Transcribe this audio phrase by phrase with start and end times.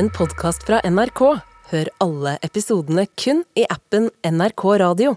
[0.00, 1.20] en podkast fra NRK.
[1.70, 5.10] Hør alle episodene kun i appen NRK Radio.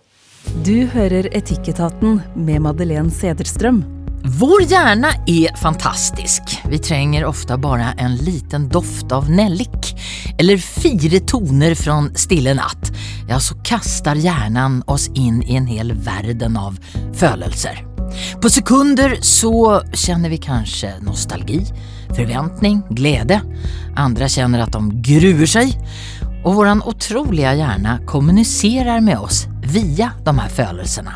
[0.66, 3.80] Du hører Etikketaten med Madeleine Sederstrøm.
[4.42, 6.58] Vår hjerne er fantastisk.
[6.68, 9.94] Vi trenger ofte bare en liten doft av nellik
[10.36, 12.92] eller fire toner fra Stille natt.
[13.32, 16.76] Ja, så kastar hjernen oss inn i en hel verden av
[17.16, 17.86] følelser.
[18.44, 21.64] På sekunder så kjenner vi kanskje nostalgi,
[22.18, 23.40] forventning, glede.
[24.00, 25.74] Andre kjenner at de gruer seg.
[26.44, 31.16] Og vår otroliga hjärna kommunicerar med oss via de her følelsene.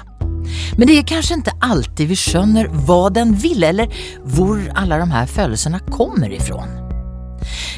[0.77, 3.91] Men det er kanskje ikke alltid vi skjønner hva den vil, eller
[4.23, 6.63] hvor alle de her følelsene kommer ifra.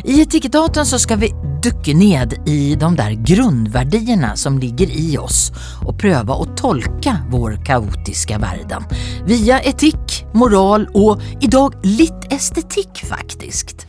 [0.04, 1.32] I Etikketaten så skal vi
[1.64, 5.50] dykke ned i de der grunnverdiene som ligger i oss,
[5.86, 8.88] og prøve å tolke vår kaotiske verden
[9.28, 13.86] via etikk, moral og i dag litt estetikk, faktisk.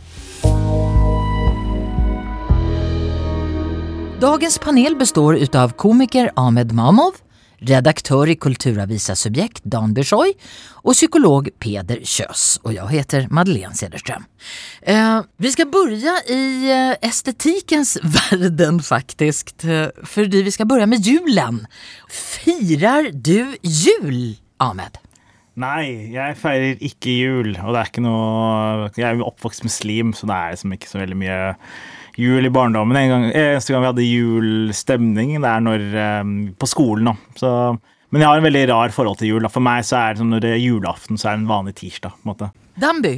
[4.20, 7.14] Dagens panel består av komiker Ahmed Mamov,
[7.66, 10.32] redaktør i Kulturavisa Subjekt Dan Bershoy
[10.84, 12.60] og psykolog Peder Kjøs.
[12.64, 14.24] Og jeg heter Madeleine Cederström.
[14.82, 16.72] Eh, vi skal begynne i
[17.04, 19.64] estetikens världen verden, faktisk.
[19.64, 21.66] Eh, fordi vi skal begynne med julen.
[22.08, 24.98] Firar du jul, Ahmed?
[25.56, 27.56] Nei, jeg feirer ikke jul.
[27.58, 31.00] Og det er ikke noe Jeg er oppvokst muslim, så det er liksom ikke så
[31.02, 31.40] veldig mye
[32.20, 32.98] jul i barndommen.
[32.98, 35.86] En gang, eneste gang vi hadde julstemning, det er når,
[36.20, 37.10] um, på skolen.
[37.10, 37.38] Da.
[37.40, 37.52] Så,
[38.10, 39.46] men jeg har en veldig rar forhold til jul.
[39.46, 39.52] Da.
[39.52, 41.76] For meg så er det som når det er julaften, så er det en vanlig
[41.80, 42.16] tirsdag.
[42.18, 42.50] på en måte.
[42.80, 43.14] Damby?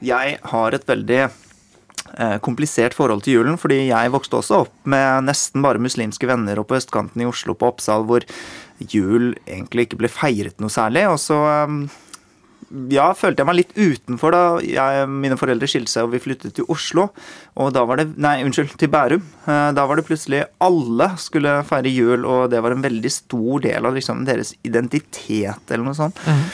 [0.00, 5.26] Jeg har et veldig eh, komplisert forhold til julen, fordi jeg vokste også opp med
[5.28, 8.24] nesten bare muslimske venner og på østkanten i Oslo, på Oppsal, hvor
[8.80, 11.04] jul egentlig ikke ble feiret noe særlig.
[11.12, 11.36] Og så
[11.68, 11.82] um,
[12.92, 16.54] ja, følte jeg meg litt utenfor da jeg, mine foreldre skilte seg og vi flyttet
[16.54, 17.08] til Oslo.
[17.58, 19.24] Og da var det Nei, unnskyld, til Bærum.
[19.46, 23.64] Eh, da var det plutselig alle skulle feire jul, og det var en veldig stor
[23.66, 26.20] del av liksom, deres identitet, eller noe sånt.
[26.26, 26.44] Mm.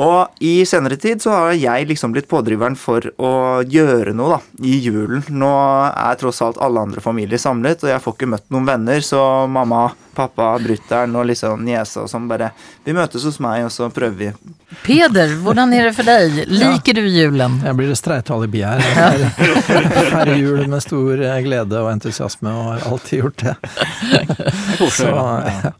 [0.00, 3.32] Og i senere tid så har jeg liksom blitt pådriveren for å
[3.68, 5.24] gjøre noe da, i julen.
[5.28, 5.50] Nå
[5.90, 9.20] er tross alt alle andre familier samlet, og jeg får ikke møtt noen venner, så
[9.52, 12.50] mamma, pappa, brutter'n og liksom niesa og sånn bare
[12.84, 14.30] Vi møtes hos meg, og så prøver vi.
[14.82, 16.40] Peder, hvordan er det for deg?
[16.48, 17.60] Liker du julen?
[17.64, 18.80] Jeg blir det streite alibi her.
[20.12, 23.56] Feirer jul med stor glede og entusiasme, og har alltid gjort det.
[24.92, 25.72] Så, ja.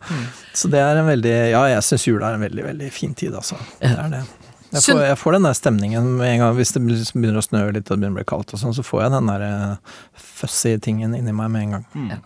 [0.53, 3.35] Så det er en veldig Ja, jeg syns jula er en veldig, veldig fin tid,
[3.39, 3.59] altså.
[3.81, 4.25] Det er det.
[4.73, 7.67] Jeg får, jeg får, den der stemningen med en gang hvis det begynner å snø
[7.77, 9.97] litt og det begynner å bli kaldt, og sånn, så får jeg den der uh,
[10.17, 11.89] fussy tingen inni meg med en gang.
[11.93, 12.23] Mm.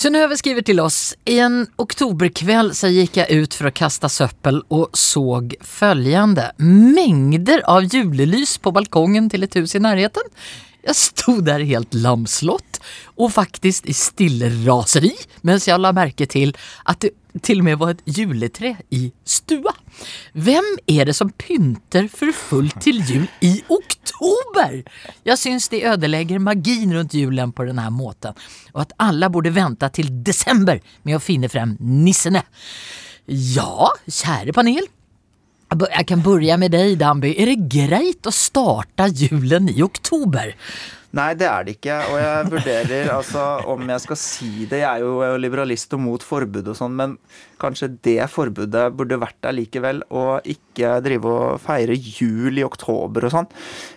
[0.00, 4.62] Synnøve skriver til oss I en oktoberkveld så gikk jeg ut for å kaste søppel
[4.72, 6.46] og så følgende.
[6.62, 10.30] Mengder av julelys på balkongen til et hus i nærheten.
[10.86, 12.80] Jeg sto der helt lamslått
[13.20, 15.12] og faktisk i stille raseri
[15.46, 16.54] mens jeg la merke til
[16.88, 17.14] at det
[17.46, 19.72] til og med var et juletre i stua.
[20.34, 24.80] Hvem er det som pynter for fullt til jul i oktober?
[25.26, 28.34] Jeg syns de ødelegger magien rundt julen på denne måten,
[28.74, 32.42] og at alle burde vente til desember med å finne frem nissene.
[33.30, 34.88] Ja, kjære panel.
[35.70, 37.30] Jeg kan börja med deg, Damby.
[37.38, 40.50] Er det greit å starte julen i oktober?
[41.16, 41.96] Nei, det er det ikke.
[42.12, 44.82] Og jeg vurderer altså om jeg skal si det.
[44.84, 47.16] Jeg er jo liberalist og mot forbud og sånn, men
[47.60, 53.26] kanskje det forbudet burde vært der likevel, og ikke drive og feire jul i oktober
[53.26, 53.48] og sånn.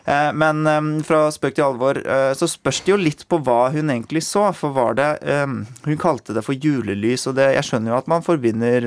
[0.09, 3.69] Eh, men eh, fra spøk til alvor eh, så spørs det jo litt på hva
[3.75, 4.49] hun egentlig så.
[4.57, 8.25] For var det Hun kalte det for julelys, og det, jeg skjønner jo at man
[8.25, 8.85] forbinder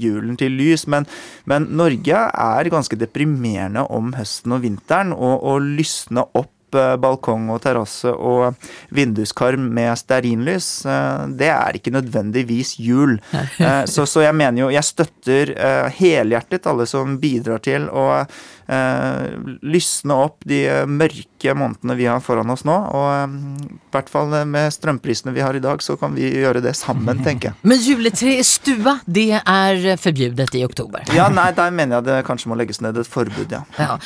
[0.00, 1.06] julen til lys, men,
[1.48, 7.46] men Norge er ganske deprimerende om høsten og vinteren, og, å lysne opp Eh, balkong
[7.54, 8.56] og terrasse og
[8.94, 13.18] vinduskarm med stearinlys, eh, det er ikke nødvendigvis jul.
[13.56, 15.50] Eh, så, så, jeg mener jo Jeg støtter
[15.96, 18.24] helhjertet alle som bidrar til å
[18.66, 22.74] lysne opp de mørke månedene vi har foran oss nå.
[22.74, 26.74] Og i hvert fall med strømprisene vi har i dag, så kan vi gjøre det
[26.78, 27.58] sammen, tenker jeg.
[27.70, 31.04] Men juletre i stua, det er forbudt i oktober?
[31.14, 33.62] Ja, nei, der mener jeg det kanskje må legges ned et forbud, ja.
[33.78, 33.96] ja.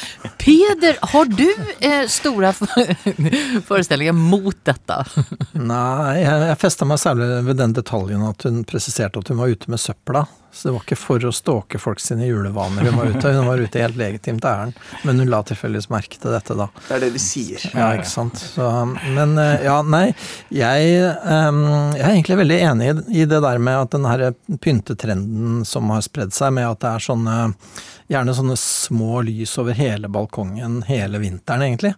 [0.40, 1.46] Peder, har du
[1.80, 2.52] eh, store
[3.68, 5.00] forestillinger mot dette?
[5.56, 9.52] Nei, jeg, jeg festa meg særlig ved den detaljen at hun presiserte at hun var
[9.52, 10.26] ute med søpla.
[10.52, 13.32] Så det var ikke for å stalke folk sine julevaner hun var ute.
[13.36, 16.66] Hun var ute helt legitimt ærend, men hun la tilfeldigvis merke til dette, da.
[16.88, 17.66] Det er det de sier.
[17.70, 18.42] Ja, ikke sant.
[18.56, 18.66] Så,
[19.14, 20.08] men eh, ja, nei.
[20.54, 20.90] Jeg,
[21.22, 21.62] um,
[21.94, 24.26] jeg, er egentlig veldig enig i det der med at den her
[24.58, 27.38] pyntetrenden som har spredd seg, med at det er sånne
[28.10, 31.92] gjerne sånne små lys over hele balkongen hele vinteren, egentlig.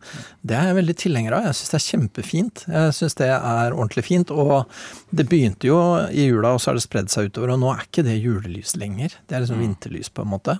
[0.44, 1.46] Det er jeg veldig tilhenger av.
[1.48, 2.64] Jeg syns det er kjempefint.
[2.68, 4.32] Jeg syns det er ordentlig fint.
[4.34, 4.66] Og
[5.10, 5.78] det begynte jo
[6.12, 7.54] i jula, og så har det spredd seg utover.
[7.54, 9.16] Og nå er ikke det julelys lenger.
[9.24, 9.64] Det er liksom mm.
[9.64, 10.58] vinterlys, på en måte.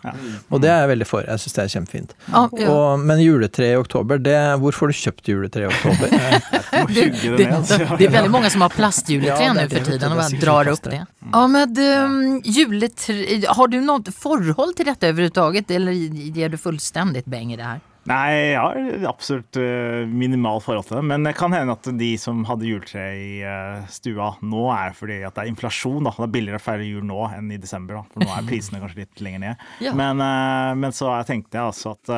[0.49, 1.29] Og det er jeg veldig for.
[1.29, 2.17] Jeg syns det er kjempefint.
[2.39, 6.17] Og, men juletre i oktober, det Hvor får du kjøpt juletre i oktober?
[6.97, 10.41] det, det, det, er veldig mange som har plastjuletre ja, nå for tiden, og bare
[10.41, 11.03] drar opp det.
[11.29, 15.42] Ja, men um, juletre Har du noe forhold til dette overhodet?
[15.43, 17.89] Taget, eller gir du fullstendig beng i det her?
[18.11, 21.05] Nei, jeg har absolutt uh, minimal forhold til det.
[21.07, 25.21] Men det kan hende at de som hadde juletre i uh, stua nå, er fordi
[25.23, 26.03] at det er inflasjon.
[26.09, 26.15] da.
[26.17, 28.01] Det er billigere å feire jul nå enn i desember.
[28.01, 28.03] da.
[28.11, 29.69] For nå er prisene kanskje litt lenger ned.
[29.87, 29.95] Ja.
[29.99, 32.11] Men, uh, men, så tenkte jeg altså at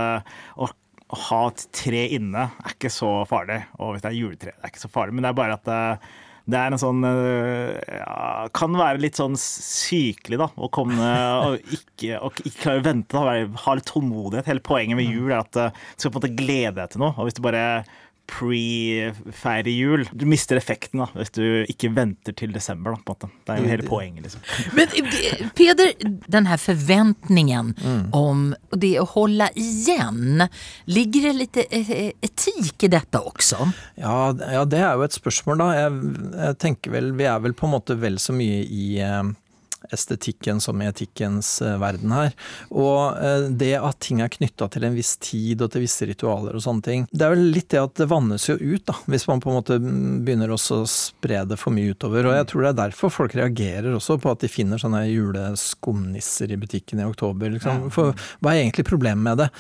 [0.61, 0.67] å,
[1.29, 3.61] ha et tre inne er ikke så farlig.
[3.76, 5.15] Og hvis det er juletre, det er ikke så farlig.
[5.17, 5.71] Men det er bare at
[6.44, 10.49] det er en sånn eh, ja, Kan være litt sånn sykelig, da.
[10.52, 11.11] Å komme
[11.49, 13.17] og ikke, og ikke klare å vente.
[13.17, 14.50] Da, ha litt tålmodighet.
[14.52, 17.14] Hele poenget med jul er at du skal på en måte glede deg til noe.
[17.17, 17.64] Og hvis du bare
[18.31, 20.05] pre-feire jul.
[20.12, 22.94] Du mister effekten da, hvis du ikke venter til desember.
[22.94, 23.31] Da, på en måte.
[23.44, 24.25] Det er jo hele poenget.
[24.26, 24.44] liksom.
[24.76, 25.93] Men eh, Peder,
[26.32, 28.03] den her forventningen mm.
[28.17, 30.47] om det å holde igjen,
[30.87, 31.94] ligger det litt eh,
[32.25, 33.71] etikk i dette også?
[34.00, 35.71] Ja, ja, det er jo et spørsmål, da.
[35.79, 39.23] Jeg, jeg, tenker vel, Vi er vel på en måte vel så mye i eh,
[39.94, 42.35] estetikken som etikkens eh, verden her.
[42.70, 46.56] Og eh, det at ting er knytta til en viss tid og til visse ritualer
[46.56, 49.29] og sånne ting, det er vel litt det at det vannes jo ut, da, hvis
[49.31, 52.29] man på en måte begynner også å spre det for mye utover.
[52.29, 56.52] Og jeg tror det er derfor folk reagerer også på at de finner sånne juleskumnisser
[56.52, 57.55] i butikken i oktober.
[57.56, 57.88] Liksom.
[57.94, 59.50] For hva er egentlig problemet med det?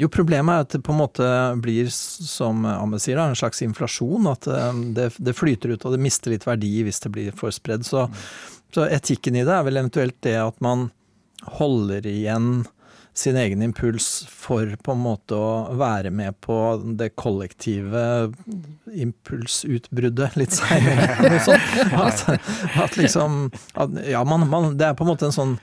[0.00, 1.26] Jo, problemet er at det på en måte
[1.62, 4.30] blir, som Ahmed sier, da, en slags inflasjon.
[4.30, 7.54] At eh, det, det, flyter ut og det mister litt verdi hvis det blir for
[7.54, 7.84] spredd.
[7.86, 8.06] Så
[8.74, 10.90] så etikken i det er vel eventuelt det at man
[11.58, 12.64] holder igjen
[13.14, 16.56] sin egen impuls for på en måte å være med på
[16.96, 18.32] det kollektive
[18.88, 21.10] impulsutbruddet litt seinere.
[22.06, 22.24] at,
[22.80, 25.58] at, liksom at, Ja, man, man, det er på en måte en sånn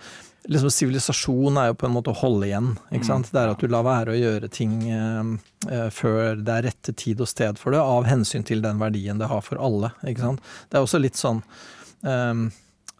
[0.50, 2.72] liksom Sivilisasjon er jo på en måte å holde igjen.
[2.94, 3.34] ikke sant?
[3.34, 5.34] Det er at du lar være å gjøre ting eh,
[5.68, 9.20] eh, før det er rette tid og sted for det, av hensyn til den verdien
[9.20, 9.92] det har for alle.
[10.06, 10.54] ikke sant?
[10.70, 11.44] Det er også litt sånn
[12.08, 12.48] eh,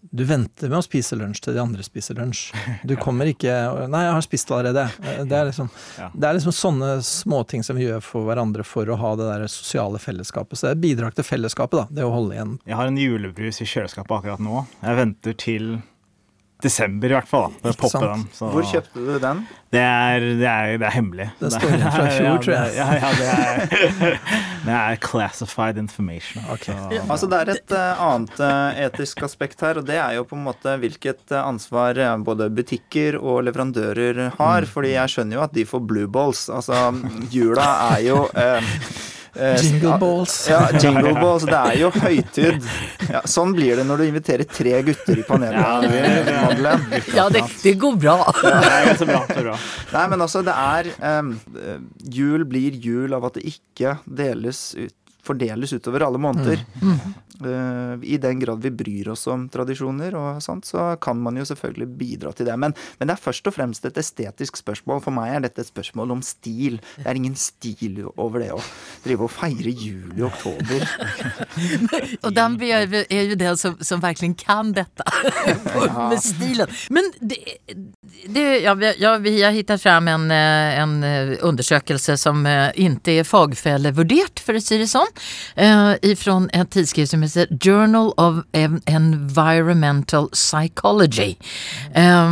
[0.02, 2.50] du venter med å spise lunsj til de andre spiser lunsj.
[2.88, 3.52] Du kommer ikke
[3.90, 4.88] 'Nei, jeg har spist allerede'.
[5.28, 5.70] Det er liksom,
[6.14, 9.48] det er liksom sånne småting som vi gjør for hverandre for å ha det der
[9.52, 10.58] sosiale fellesskapet.
[10.58, 12.00] Så det er et bidrag til fellesskapet, da.
[12.00, 12.58] Det å holde igjen.
[12.66, 14.66] Jeg har en julebrus i kjøleskapet akkurat nå.
[14.82, 15.72] Jeg venter til
[16.64, 17.54] desember i hvert fall.
[17.64, 18.06] da, for sant.
[18.06, 18.28] den.
[18.36, 18.52] Så.
[18.54, 19.42] Hvor kjøpte du den?
[19.70, 21.28] Det er, det er, det er hemmelig.
[21.38, 22.72] Det står igjen fra fjor, tror jeg.
[22.80, 24.16] Ja, ja, det er,
[24.66, 26.48] det er classified information.
[26.56, 26.74] Okay.
[26.96, 27.04] Ja.
[27.06, 30.40] Altså Det er et uh, annet uh, etisk aspekt her, og det er jo på
[30.40, 34.66] en måte hvilket uh, ansvar både butikker og leverandører har.
[34.66, 34.72] Mm.
[34.74, 36.48] fordi jeg skjønner jo at de får blue balls.
[36.50, 36.90] Altså,
[37.32, 38.64] jula er jo Eh,
[39.36, 40.36] jingle balls.
[40.50, 41.46] Ja, jingle balls.
[41.50, 42.70] Det er jo høytid.
[43.10, 45.60] Ja, sånn blir det når du inviterer tre gutter i panelet.
[45.60, 47.02] Ja, det, Madeleine.
[47.16, 48.18] Ja, det, det, går bra.
[48.44, 49.58] Ja, så bra, så bra.
[49.96, 51.34] Nei, men altså, det er um,
[52.20, 56.66] Jul blir jul av at det ikke deles ut fordeles utover alle måneder.
[56.82, 56.90] Mm.
[56.90, 58.04] Mm.
[58.04, 61.88] I den grad vi bryr oss om tradisjoner og sånt, så kan man jo selvfølgelig
[62.00, 62.56] bidra til det.
[62.60, 65.00] Men, men, det er først og fremst et estetisk spørsmål.
[65.06, 66.80] For meg er dette et spørsmål om stil.
[66.98, 68.60] Det er ingen stil over det å
[69.06, 70.84] drive og feire jul i oktober.
[72.26, 75.08] og den er jo det som, som virkelig kan dette,
[76.12, 76.76] med stilen.
[76.92, 77.40] Men det,
[78.28, 83.28] det, ja, ja, vi har funnet fram en, eh, en eh, undersøkelse som ikke er
[83.28, 85.09] fagfellevurdert, for å si det sånn
[85.56, 88.36] eh, en ett tidskrift som heter Journal of
[88.86, 91.36] Environmental Psychology.
[91.94, 92.30] Eh,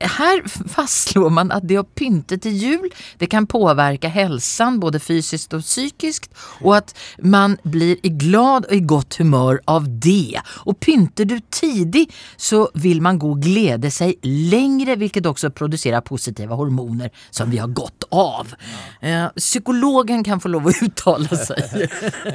[0.00, 2.86] her fastslår man at det å pynte til jul
[3.20, 6.30] det kan påverka hälsan både fysiskt og psykisk
[6.62, 10.40] og at man blir i glad og i godt humør av det.
[10.66, 16.04] Og pynter du tidig så vil man gå og glede seg lengre, hvilket også produserer
[16.04, 18.54] positive hormoner som vi har godt av.
[19.00, 21.84] Eh, psykologen kan få lov å uttale seg.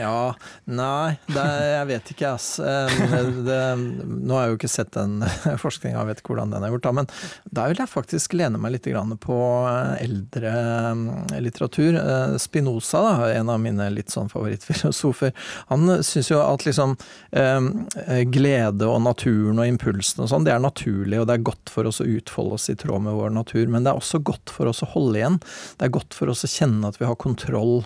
[0.04, 0.34] ja,
[0.66, 2.50] nei, det, jeg vet ikke, ass.
[2.60, 5.20] Det, det, nå har jeg jo ikke sett den
[5.66, 7.12] forskninga, vet hvordan den er gjort, da, men
[7.56, 8.88] Der vil jeg faktisk lene meg litt
[9.24, 9.38] på
[9.70, 10.52] eh, eldre
[10.96, 11.08] mm,
[11.44, 11.98] litteratur.
[12.00, 15.34] Eh, Spinoza, da, en av mine litt sånn favorittfilosofer,
[15.72, 16.96] han syns jo at liksom
[17.32, 21.72] eh, glede og naturen og impulsen og sånn, det er naturlig, og det er godt
[21.72, 23.66] for oss å utfolde oss i tråd med vår natur.
[23.72, 25.40] Men det er også godt for oss å holde igjen.
[25.80, 27.86] Det er godt for oss å kjenne at vi har kontroll.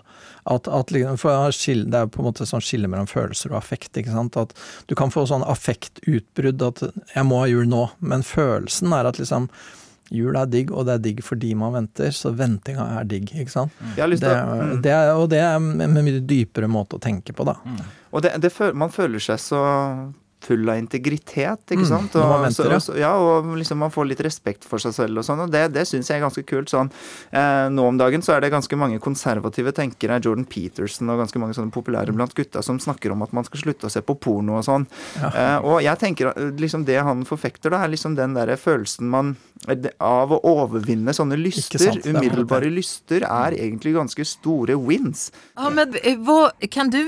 [0.50, 3.91] At, at, for det er på en måte sånn skille mellom følelser og affekt.
[3.98, 4.38] ikke sant?
[4.39, 4.56] At
[4.89, 6.82] du kan få sånn affektutbrudd at
[7.13, 9.50] 'jeg må ha jul nå', men følelsen er at liksom
[10.10, 13.29] Jul er digg, og det er digg fordi man venter, så ventinga er digg.
[13.29, 13.75] ikke sant?
[13.96, 14.82] Det, mm.
[14.82, 17.53] det er, og det er en mye dypere måte å tenke på, da.
[17.62, 17.84] Mm.
[18.10, 19.62] Og det, det, man føler seg så
[20.43, 22.15] full av integritet, ikke mm, sant.
[22.15, 25.43] Og, venter, så, ja, og liksom man får litt respekt for seg selv og sånn,
[25.43, 26.72] og det, det syns jeg er ganske kult.
[26.72, 26.91] sånn.
[27.36, 31.41] Eh, nå om dagen så er det ganske mange konservative tenkere, Jordan Peterson og ganske
[31.41, 34.15] mange sånne populære blant gutta, som snakker om at man skal slutte å se på
[34.22, 34.88] porno og sånn.
[35.19, 35.29] Ja.
[35.29, 39.36] Eh, og jeg tenker liksom det han forfekter, da, er liksom den derre følelsen man
[40.00, 45.30] av å overvinne sånne lyster, umiddelbare lyster, er egentlig ganske store wins.
[45.58, 47.00] Ja, men eh, hva, Kan du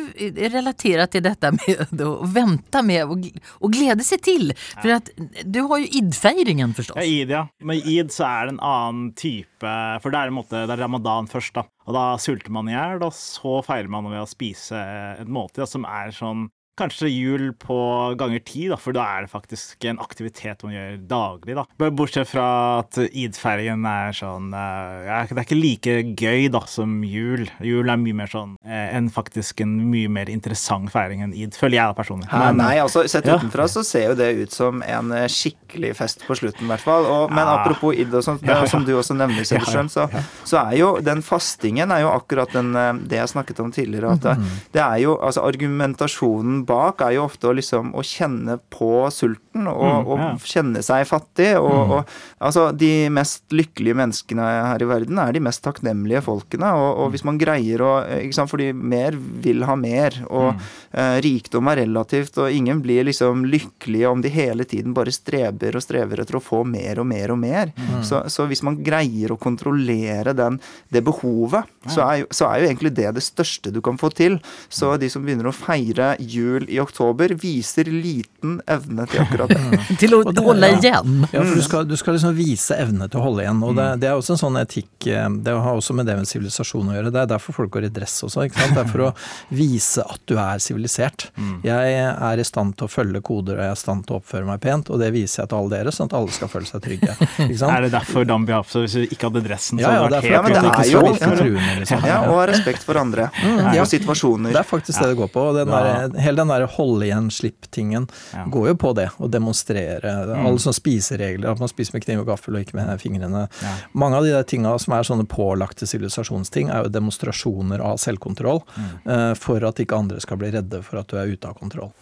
[0.52, 3.18] relatere til dette med å vente med å
[3.62, 4.54] och, glede seg til.
[4.82, 5.12] For at
[5.46, 7.00] du har jo id-feiringen forstås.
[7.00, 7.46] Ja, id, ja.
[7.64, 10.84] Med id så er det en annen type For det er, en måte, det er
[10.84, 11.66] ramadan først, da.
[11.88, 14.80] Og da sulter man i hjel, og så feirer man ved å spise
[15.22, 16.50] et måltid som er sånn
[16.82, 17.78] Kanskje jul på
[18.20, 21.58] ganger ti, da, for da er det faktisk en aktivitet man gjør daglig.
[21.60, 21.90] da.
[21.92, 22.48] Bortsett fra
[22.82, 27.46] at id-ferien er sånn uh, ja, Det er ikke like gøy da som jul.
[27.66, 31.56] Jul er mye mer sånn enn en faktisk en mye mer interessant feiring enn id,
[31.58, 32.30] føler jeg da personlig.
[32.32, 33.38] Men, nei, altså sett ja.
[33.40, 36.86] utenfra så ser jo det ut som en eh, skikkelig fest på slutten, i hvert
[36.86, 37.08] fall.
[37.10, 37.58] Og, men ja.
[37.60, 40.08] apropos id og sånt, det, som du også nevner, Sederstrøm, så,
[40.44, 42.74] så, er jo den fastingen er jo akkurat den,
[43.10, 44.16] det jeg snakket om tidligere.
[44.18, 44.52] at det, mm.
[44.78, 49.68] det er jo altså argumentasjonen bak er jo ofte å, liksom, å kjenne på sulten
[49.70, 50.30] og, mm, ja.
[50.36, 51.52] og kjenne seg fattig.
[51.60, 51.94] Og, mm.
[51.98, 56.72] og, altså, de mest lykkelige menneskene her i verden er de mest takknemlige folkene.
[56.80, 60.18] Og, og hvis man greier å ikke sant, Fordi mer vil ha mer.
[60.28, 60.64] Og mm.
[61.00, 65.78] eh, rikdom er relativt, og ingen blir liksom lykkelige om de hele tiden bare streber
[65.78, 67.72] og strever etter å få mer og mer og mer.
[67.78, 68.02] Mm.
[68.08, 70.60] Så, så, hvis man greier å kontrollere den,
[70.92, 71.94] det behovet, ja.
[71.94, 74.40] så, er jo, så er jo egentlig det det største du kan få til.
[74.72, 79.50] Så de som begynner å feire jul jul i oktober viser liten evne til akkurat
[79.50, 79.80] det.
[80.02, 81.26] til å holde igjen.
[81.32, 83.62] Ja, for du skal, du skal, liksom vise evne til å holde igjen.
[83.64, 84.02] Og det, mm.
[84.02, 86.98] det, er også en sånn etikk eh, Det har også med det med sivilisasjon å
[86.98, 87.14] gjøre.
[87.14, 88.46] Det er derfor folk går i dress også.
[88.48, 88.76] ikke sant?
[88.78, 89.12] Det er for å
[89.50, 91.30] vise at du er sivilisert.
[91.36, 91.56] Mm.
[91.66, 94.22] Jeg er i stand til å følge koder, og jeg er i stand til å
[94.22, 96.70] oppføre meg pent, og det viser jeg til alle dere, sånn at alle skal føle
[96.70, 97.16] seg trygge.
[97.72, 100.22] er det derfor Dambi Hapsa, hvis du ikke hadde dressen, så ja, ja, hadde det
[100.22, 102.08] vært helt ja, det er jo, truende, liksom.
[102.12, 103.30] Ja, og respekt for andre.
[103.42, 103.82] Mm, ja.
[103.82, 104.54] Og situasjoner.
[104.54, 105.44] Det er faktisk det det går på.
[105.52, 108.46] og Den der, hele den der holde igjen, slipp-tingen ja.
[108.52, 109.08] går jo på det.
[109.18, 110.16] Å demonstrere.
[110.28, 110.46] Mm.
[110.46, 113.46] Alle sånne spiseregler, at man spiser med kniv og gaffel og ikke med fingrene.
[113.62, 113.76] Ja.
[113.98, 118.64] Mange av de der tinga som er sånne pålagte sivilisasjonsting, er jo demonstrasjoner av selvkontroll.
[118.76, 118.92] Mm.
[119.06, 121.94] Uh, for at ikke andre skal bli redde for at du er ute av kontroll.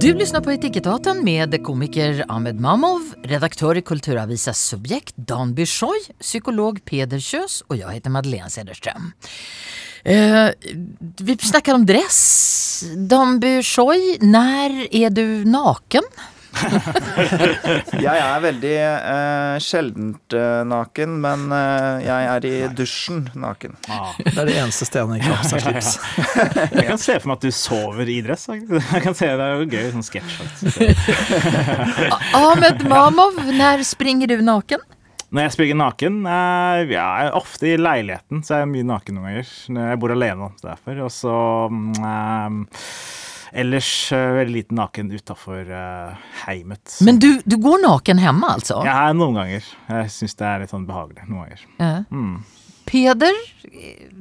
[0.00, 6.82] Du lyssnar på Etikettaten med komiker Ahmed Mamov, redaktør i Kulturavisas Subjekt Dan Bishoy, psykolog
[6.84, 9.14] Peder Kjøs og jeg heter Madeleine Cederström.
[10.06, 10.50] Eh,
[11.18, 12.84] vi snakker om dress.
[12.96, 16.06] Dambu Choi, når er du naken?
[18.06, 23.74] jeg er veldig eh, sjeldent eh, naken, men eh, jeg er i dusjen naken.
[23.90, 24.14] Ah.
[24.22, 25.92] Det er det eneste stedet han ikke har på seg slips.
[26.78, 28.46] jeg kan se for meg at du sover i dress.
[28.46, 30.90] Jeg kan se Det er jo gøy, sånn sketsj.
[32.44, 34.86] Ahmed Mamov, når springer du naken?
[35.34, 39.18] Når jeg spiller naken eh, Jeg er ofte i leiligheten, så jeg er mye naken
[39.18, 39.54] noen ganger.
[39.74, 41.00] Når jeg bor alene derfor.
[41.06, 41.36] Og så
[41.70, 42.60] um,
[43.56, 46.98] Ellers uh, veldig lite naken utafor uh, heimet.
[47.06, 48.82] Men du, du, går naken hjemme, altså?
[48.84, 49.70] Ja, noen ganger.
[49.88, 51.66] Jeg syns det er litt sånn behagelig noen ganger.
[51.78, 51.92] Ja.
[52.10, 52.40] Mm.
[52.86, 53.34] Peder,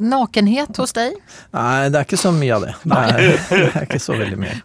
[0.01, 1.15] nakenhet hos deg?
[1.53, 2.73] Nei, det er ikke så mye av det.
[2.81, 4.55] Det er, det er ikke så veldig mye.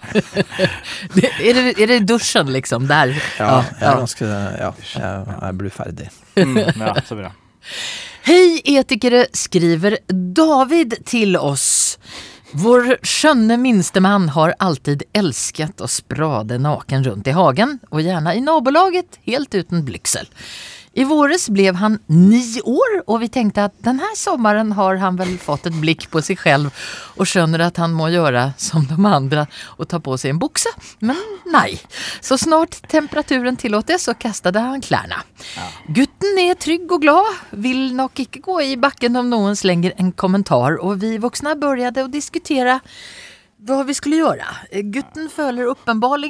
[1.16, 2.88] det, er, det, er, det, dusjen, liksom?
[2.90, 3.12] Der?
[3.38, 6.08] Ja, jeg er ganske Ja, jeg jeg blir ferdig.
[6.40, 7.34] Mm, ja, så bra.
[8.24, 11.70] Hei, etikere, skriver David til oss.
[12.52, 18.42] Vår skjønne minstemann har alltid elsket å sprade naken rundt i hagen, og gjerne i
[18.42, 20.26] nabolaget, helt uten blygsel.
[20.92, 25.36] I våres blev han ni år og vi tenkte at denne sommeren har han vel
[25.38, 26.72] fått et blikk på seg selv
[27.14, 30.72] og skjønner at han må gjøre som de andre og ta på seg en bukse.
[31.06, 31.78] Men nei.
[32.18, 35.22] Så snart temperaturen tillåter så kastet han klærne.
[35.54, 35.68] Ja.
[36.00, 40.10] Gutten er trygg og glad, vil nok ikke gå i bakken om noen slenger en
[40.10, 42.80] kommentar og vi voksne begynte å diskutere
[43.68, 44.50] hva vi skulle gjøre.
[44.90, 46.26] Gutten føler åpenbart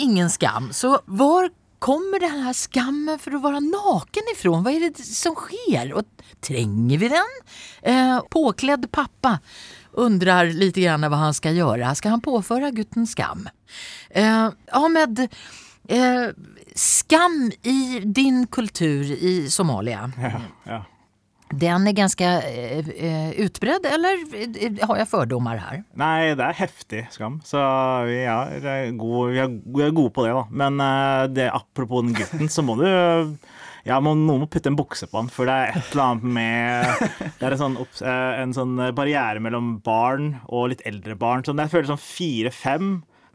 [0.00, 1.50] ingen skam, så hvor
[1.80, 4.62] kommer den här skammen för att vara naken ifrån?
[4.62, 5.92] Vad är det som sker?
[5.92, 6.04] Och
[6.40, 7.26] tränger vi den?
[7.82, 9.38] Eh, påklädd pappa
[9.92, 11.94] undrar lite grann vad han ska göra.
[11.94, 13.48] Ska han påföra gutten skam?
[14.10, 15.28] Eh, Ahmed,
[15.88, 16.26] eh,
[16.74, 20.12] skam i din kultur i Somalia.
[20.16, 20.84] Ja, ja.
[21.50, 25.82] Den är ganska eh, eh, utbredd, eller eh, har jag fördomar her?
[25.98, 27.58] Nei, det er heftig skam, så
[28.06, 30.44] vi er, gode, vi er, er gode på det, da.
[30.50, 34.78] Men eh, det, apropos den gutten, så må du ja, må, Noen må putte en
[34.78, 37.04] bukse på han, for det er et eller annet med
[37.40, 41.42] Det er en sånn, en sånn barriere mellom barn og litt eldre barn.
[41.42, 42.90] Så jeg føler sånn fire-fem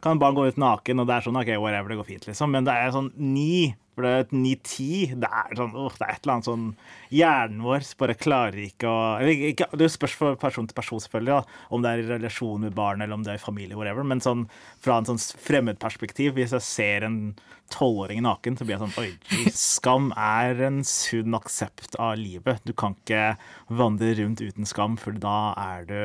[0.06, 2.52] kan barn gå ut naken, og det er sånn OK, whatever, det går fint, liksom.
[2.54, 5.14] Men det er sånn ni, for det er et 9-10.
[5.22, 6.66] det er sånn oh, det er et eller annet sånn
[7.16, 11.38] Hjernen vår bare klarer ikke å eller ikke, Det spørs fra person til person, selvfølgelig,
[11.38, 14.04] da, om det er i relasjon med barn eller om det er i familie, whatever.
[14.04, 14.44] Men sånn
[14.84, 17.18] fra en sånn fremmedperspektiv, hvis jeg ser en
[17.72, 22.60] tolvåring naken, så blir jeg sånn Oi, skam er en sunn aksept av livet.
[22.68, 23.34] Du kan ikke
[23.72, 25.98] vandre rundt uten skam, for da er du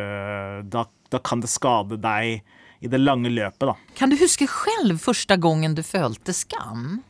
[0.72, 2.42] Da, da kan det skade deg
[2.82, 3.76] i det lange løpet, da.
[4.00, 7.02] Kan du huske selv første gangen du følte skam?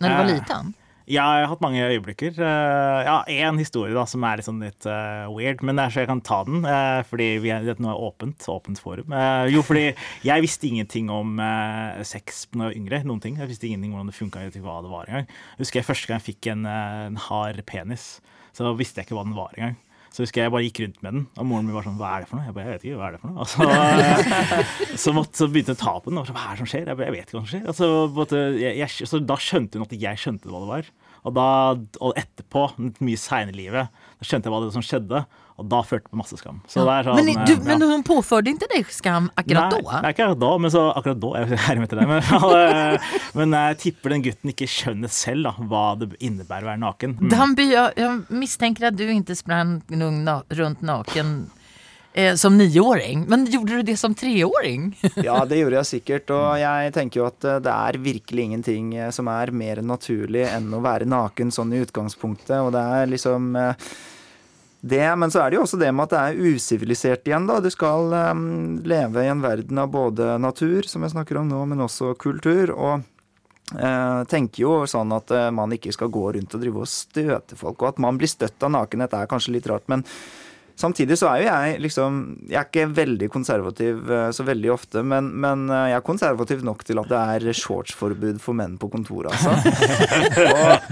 [0.00, 0.74] Når du var Eh, liten?
[1.06, 2.34] Ja, jeg har hatt mange øyeblikker.
[2.42, 6.02] Eh, ja, én historie da, som er sånn litt eh, weird, men det er så
[6.02, 6.66] jeg kan ta den.
[7.06, 9.14] fordi vi er, dette nå er åpent, åpent forum.
[9.52, 9.94] Jo, fordi
[10.26, 11.38] jeg visste ingenting om
[12.02, 13.02] sex da jeg var yngre.
[13.06, 13.38] Noen ting.
[13.38, 15.30] Jeg visste ingenting om hvordan det funka, hva det var engang.
[15.62, 18.16] Husker jeg første gang jeg fikk en, en hard penis,
[18.52, 19.76] så visste jeg ikke hva den var engang.
[20.16, 22.22] Så husker jeg bare gikk rundt med den, og moren min var sånn Hva er
[22.22, 22.46] det for noe?
[22.46, 23.44] Jeg bare, jeg vet ikke, hva er det for noe?
[23.44, 26.62] Og så, måtte, så begynte hun å ta på den, og så, hva er det
[26.62, 26.86] som skjer?
[26.86, 27.66] Jeg, bare, jeg vet ikke hva som skjer.
[27.68, 30.88] Og så, måtte, jeg, så da skjønte hun at jeg skjønte hva det var.
[31.20, 31.48] Og, da,
[32.08, 32.64] og etterpå,
[33.04, 35.20] mye seinere i livet, da skjønte jeg hva det som skjedde,
[35.56, 36.58] og da følte jeg på masse skam.
[36.68, 37.62] Så det er sånn, men, du, ja.
[37.64, 40.00] men hun påførte ikke deg skam akkurat Nei, da?
[40.04, 42.22] Nei, ikke akkurat da, men så akkurat da Jeg er med til det, men,
[42.60, 43.10] eh,
[43.40, 47.18] men jeg tipper den gutten ikke skjønner selv da, hva det innebærer å være naken.
[47.22, 47.36] Mm.
[47.64, 51.36] Jeg, jeg mistenker at du ikke sprang rundt naken
[52.16, 53.24] eh, som niåring.
[53.28, 54.90] Men gjorde du det som treåring?
[55.26, 56.32] Ja, det gjorde jeg sikkert.
[56.34, 60.46] Og jeg tenker jo at eh, det er virkelig ingenting eh, som er mer naturlig
[60.48, 62.58] enn å være naken sånn i utgangspunktet.
[62.60, 63.88] Og det er liksom eh,
[64.88, 67.58] det, men så er det jo også det med at det er usivilisert igjen, da.
[67.62, 68.46] Du skal um,
[68.86, 72.74] leve i en verden av både natur, som jeg snakker om nå, men også kultur.
[72.76, 73.12] og
[73.66, 77.56] Uh, tenker jo sånn at uh, man ikke skal gå rundt og drive og støte
[77.58, 80.04] folk, og at man blir støtt av nakenhet er kanskje litt rart, men
[80.76, 82.16] Samtidig så er jo jeg liksom
[82.50, 86.64] Jeg er ikke veldig konservativ eh, så veldig ofte, men, men eh, jeg er konservativ
[86.66, 89.54] nok til at det er shortsforbud for menn på kontoret, altså.
[90.52, 90.90] og,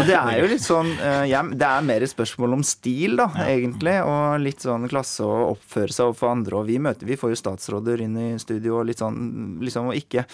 [0.00, 3.16] og det er jo litt sånn eh, jeg, Det er mer et spørsmål om stil,
[3.20, 3.96] da, egentlig.
[4.02, 6.58] Og litt sånn klasse å oppføre seg overfor andre.
[6.58, 9.98] Og vi møter Vi får jo statsråder inn i studio og litt sånn liksom og
[9.98, 10.26] ikke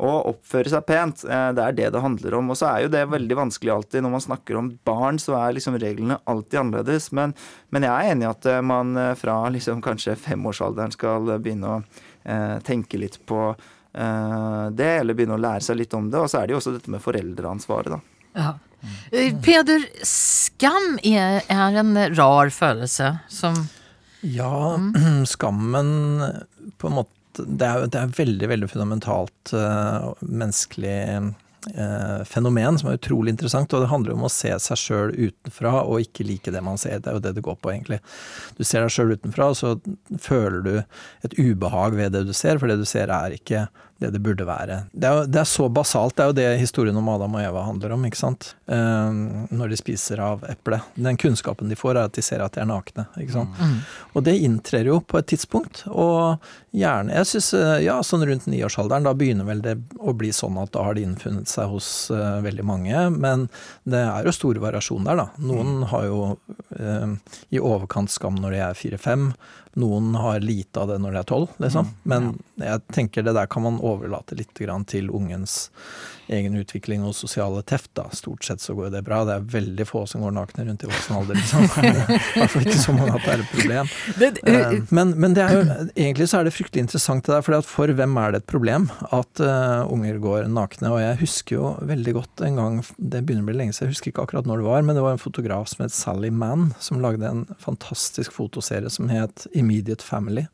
[0.00, 1.24] å oppføre seg pent.
[1.24, 2.50] eh, Det er det det handler om.
[2.50, 4.02] Og så er jo det veldig vanskelig alltid.
[4.02, 7.10] Når man snakker om barn, så er liksom reglene alltid annerledes.
[7.12, 7.34] Men,
[7.70, 11.76] men jeg er enig i at eh, man eh, fra liksom kanskje femårsalderen skal begynne
[11.76, 11.82] å
[12.24, 16.18] eh, tenke litt på eh, det, eller begynne å lære seg litt om det.
[16.24, 18.00] Og så er det jo også dette med foreldreansvaret, da.
[18.32, 18.52] Ja.
[19.44, 23.54] Peder, skam er, er en rar følelse som
[24.26, 24.78] Ja,
[25.34, 25.92] skammen
[26.80, 30.96] på en måte Det er, det er veldig, veldig fundamentalt uh, menneskelig
[31.78, 33.72] uh, fenomen som er utrolig interessant.
[33.72, 37.00] Og det handler om å se seg sjøl utenfra og ikke like det man ser.
[37.00, 38.02] Det er jo det det går på, egentlig.
[38.58, 39.76] Du ser deg sjøl utenfra, og så
[40.20, 40.74] føler du
[41.28, 43.66] et ubehag ved det du ser, for det du ser er ikke
[44.02, 44.82] det det burde være.
[44.92, 46.16] Det er, det er så basalt.
[46.18, 48.52] Det er jo det historien om Adam og Eva handler om, ikke sant.
[48.66, 49.20] Eh,
[49.52, 50.92] når de spiser av eplet.
[50.94, 53.06] Den kunnskapen de får, er at de ser at de er nakne.
[53.20, 53.62] ikke sant.
[54.12, 57.50] Og det inntrer jo på et tidspunkt, og gjerne Jeg syns
[57.84, 61.04] ja, sånn rundt niårsalderen, da begynner vel det å bli sånn at da har det
[61.06, 63.06] innfunnet seg hos uh, veldig mange.
[63.12, 63.48] Men
[63.88, 65.48] det er jo store variasjoner der, da.
[65.48, 66.20] Noen har jo
[66.78, 69.32] uh, i overkant skam når de er fire-fem.
[69.80, 71.88] Noen har lite av det når de er tolv, liksom.
[72.08, 75.70] Men jeg tenker det der kan man overlate litt grann til ungens
[76.32, 77.90] egen utvikling og sosiale teft.
[77.98, 78.08] da.
[78.16, 79.22] Stort sett så går det bra.
[79.28, 81.66] Det er veldig få som går nakne rundt i voksen alder, liksom.
[81.82, 83.92] I hvert fall ikke så mange at det er et problem.
[84.22, 85.62] Eh, Men, men det jo,
[85.94, 88.88] egentlig så er det fryktelig interessant det der, for for hvem er det et problem
[89.12, 90.90] at uh, unger går nakne?
[90.92, 93.96] Og jeg husker jo veldig godt en gang, det begynner å bli lenge siden, jeg
[93.96, 96.70] husker ikke akkurat når det var, men det var en fotograf som het Sally Mann,
[96.82, 100.46] som lagde en fantastisk fotoserie som het Immediate Family,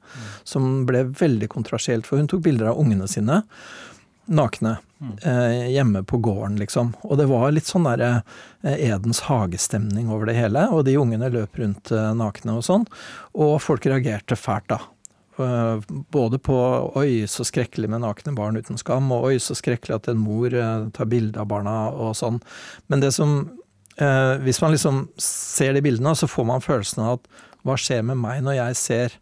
[0.49, 3.43] som ble veldig kontroversielt, for hun tok bilder av ungene sine
[4.29, 4.77] nakne.
[5.23, 6.93] Eh, hjemme på gården, liksom.
[7.07, 8.23] Og det var litt sånn der eh,
[8.91, 10.67] Edens hagestemning over det hele.
[10.75, 12.87] Og de ungene løp rundt eh, nakne og sånn.
[13.39, 14.81] Og folk reagerte fælt da.
[15.39, 16.57] øh, både på
[16.95, 20.51] 'oi, så skrekkelig med nakne barn uten skam', og 'oi, så skrekkelig at en mor
[20.51, 22.43] øh, tar bilde av barna', og sånn.
[22.89, 23.51] Men det som
[24.01, 27.29] øh, Hvis man liksom ser de bildene, så får man følelsen av at
[27.65, 29.19] hva skjer med meg når jeg ser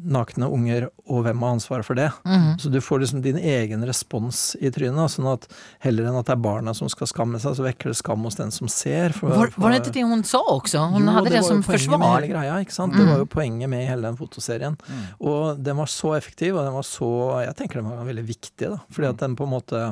[0.00, 2.08] nakne unger, og hvem har ansvaret for det?
[2.24, 2.58] Mm.
[2.62, 5.12] Så du får liksom din egen respons i trynet.
[5.12, 5.46] sånn at
[5.84, 8.38] heller enn at det er barna som skal skamme seg, så vekker det skam hos
[8.38, 9.14] den som ser.
[9.16, 10.86] For, Var, var det inte det hun sa også?
[10.94, 12.94] Hun jo, hadde det, var som hele greia, ikke sant?
[12.94, 13.00] Mm.
[13.00, 14.78] Det var jo poenget med hele den fotoserien.
[15.18, 17.10] Og den var så effektiv, og den var så
[17.44, 18.80] Jeg tenker den var veldig viktig, da.
[18.90, 19.86] Fordi at den på en måte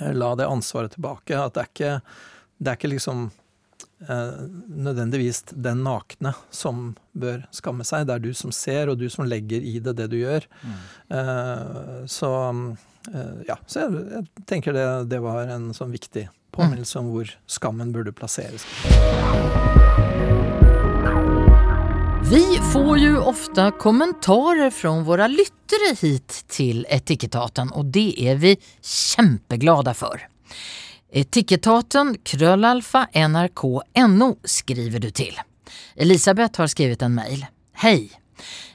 [0.00, 1.38] eh, la det ansvaret tilbake.
[1.38, 1.94] At det er ikke,
[2.58, 3.30] det er ikke liksom
[4.08, 8.06] nødvendigvis den nakne som bør skamme seg.
[8.08, 10.46] Det er du som ser, og du som legger i det det du gjør.
[11.12, 12.32] Eh, så
[13.12, 17.30] eh, ja, så jeg, jeg tenker det, det var en sånn viktig påminnelse om hvor
[17.46, 18.66] skammen burde plasseres.
[22.32, 28.56] Vi får jo ofte kommentarer fra våre lyttere hit til Etikettaten og det er vi
[28.80, 30.28] kjempeglade för.
[31.14, 35.40] Etikettaten krøllalfa nrk.no skriver du till.
[35.94, 37.44] Elisabeth har skrivit en mejl.
[37.72, 38.10] Hej!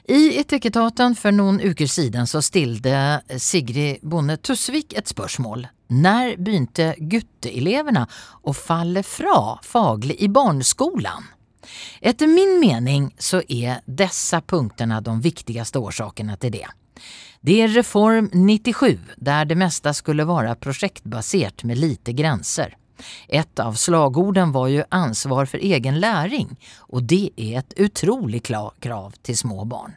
[0.04, 5.66] I Etikettaten for noen uker siden så stilte Sigrid Bonde Tusvik et spørsmål.
[5.88, 8.06] Når begynte gutteelevene
[8.42, 11.26] å falle fra faglig i barneskolen?
[12.00, 16.68] Etter min mening så er disse punktene de viktigste årsakene til det.
[17.40, 22.76] Det er Reform 97, der det meste skulle være projektbaserat med lite gränser.
[23.28, 26.56] Et av slagorden var jo ansvar for egen læring,
[26.88, 29.94] og det er et utrolig krav til små barn.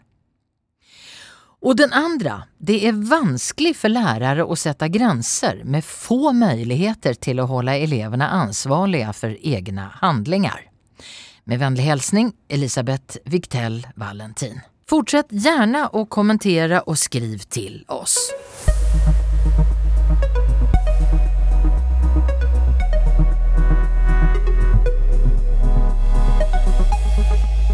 [1.61, 7.41] Og den andre, det er vanskelig for lärare å sette gränser med få muligheter til
[7.41, 10.69] å holde eleverna ansvarlige for egne handlinger.
[11.43, 14.61] Med vänlig hälsning Elisabeth Vigtell Valentin.
[14.91, 18.17] Fortsett gjerne å kommentere og skriv til oss.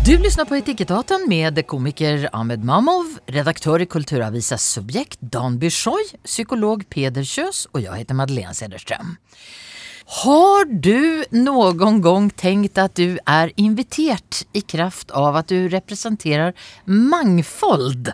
[0.06, 6.86] Du lyssnar på Etikettaten med komiker Ahmed Mamov, redaktör i Kulturavisas Subjekt Dan Bishoy, psykolog
[6.90, 9.18] Peder Kjøs og jeg heter Madeleine Cederström.
[10.08, 16.56] Har du noen gang tenkt at du er invitert i kraft av at du representerer
[16.88, 18.14] mangfold?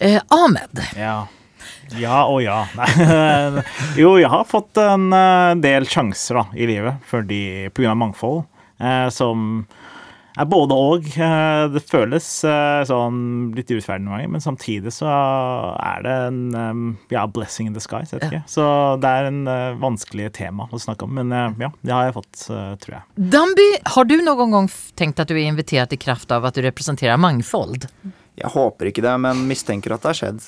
[0.00, 1.26] Eh, Ahmed, Ja.
[1.98, 2.62] Ja og ja.
[2.78, 2.88] Nei.
[4.00, 7.42] Jo, jeg har fått en eh, del sjanser da, i livet fordi,
[7.86, 8.46] av mangfold,
[8.80, 9.66] eh, som
[10.36, 11.08] er både og.
[11.16, 13.20] Eh, det føles eh, sånn
[13.56, 18.02] litt urettferdig noen ganger, men samtidig så er det en ja, blessing in the sky.
[18.20, 18.42] Ja.
[18.50, 18.66] Så
[19.02, 22.46] det er en eh, vanskelig tema å snakke om, men ja, det har jeg fått,
[22.82, 23.04] tror jeg.
[23.36, 26.64] Damby, har du noen gang tenkt at du er invitert i kraft av at du
[26.66, 27.88] representerer mangfold?
[28.36, 30.44] Jeg håper ikke det, men mistenker at det har skjedd.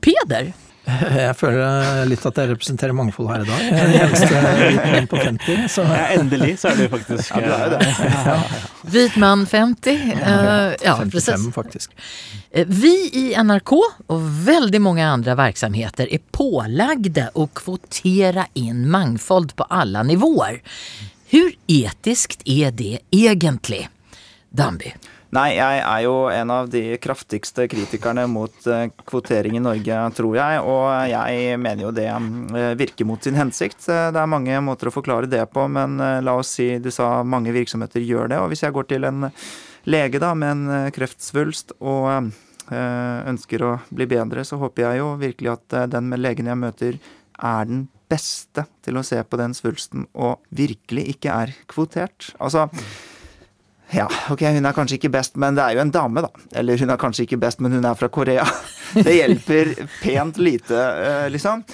[0.00, 0.52] Peder?
[1.18, 3.64] Jeg føler litt at jeg representerer mangfold her i dag.
[3.66, 5.66] Jeg er den eneste hvite mann på 50.
[5.74, 7.80] Så Ja, endelig så er du faktisk Ja, du er det.
[8.08, 8.36] Ja.
[8.94, 9.90] Hvit mann 50?
[10.16, 11.48] Eh, ja, 55, precis.
[11.54, 11.98] faktisk.
[12.50, 19.52] Eh, Vi i NRK og veldig mange andre virksomheter er pålagde å kvotere inn mangfold
[19.58, 20.62] på alle nivåer.
[21.28, 23.84] Hvor etisk er det egentlig?
[24.48, 24.94] Damby?
[25.28, 30.38] Nei, jeg er jo en av de kraftigste kritikerne mot eh, kvotering i Norge, tror
[30.38, 30.60] jeg.
[30.64, 33.82] Og jeg mener jo det eh, virker mot sin hensikt.
[33.92, 37.20] Eh, Det er mange måter å forklare det på, men la oss si du sa
[37.28, 38.38] mange virksomheter gjør det.
[38.40, 39.28] Og hvis jeg går til en
[39.88, 42.32] lege da med en kreftsvulst og
[42.68, 46.98] ønsker å bli bedre, så håper jeg jo virkelig at den med legen jeg møter,
[47.38, 52.32] er den beste til å se på den svulsten og virkelig ikke er kvotert.
[52.40, 52.66] Altså
[53.98, 56.44] ja, ok, hun er kanskje ikke best, men det er jo en dame, da.
[56.60, 58.44] Eller hun er kanskje ikke best, men hun er fra Korea.
[59.04, 61.64] Det hjelper pent lite, eh, liksom.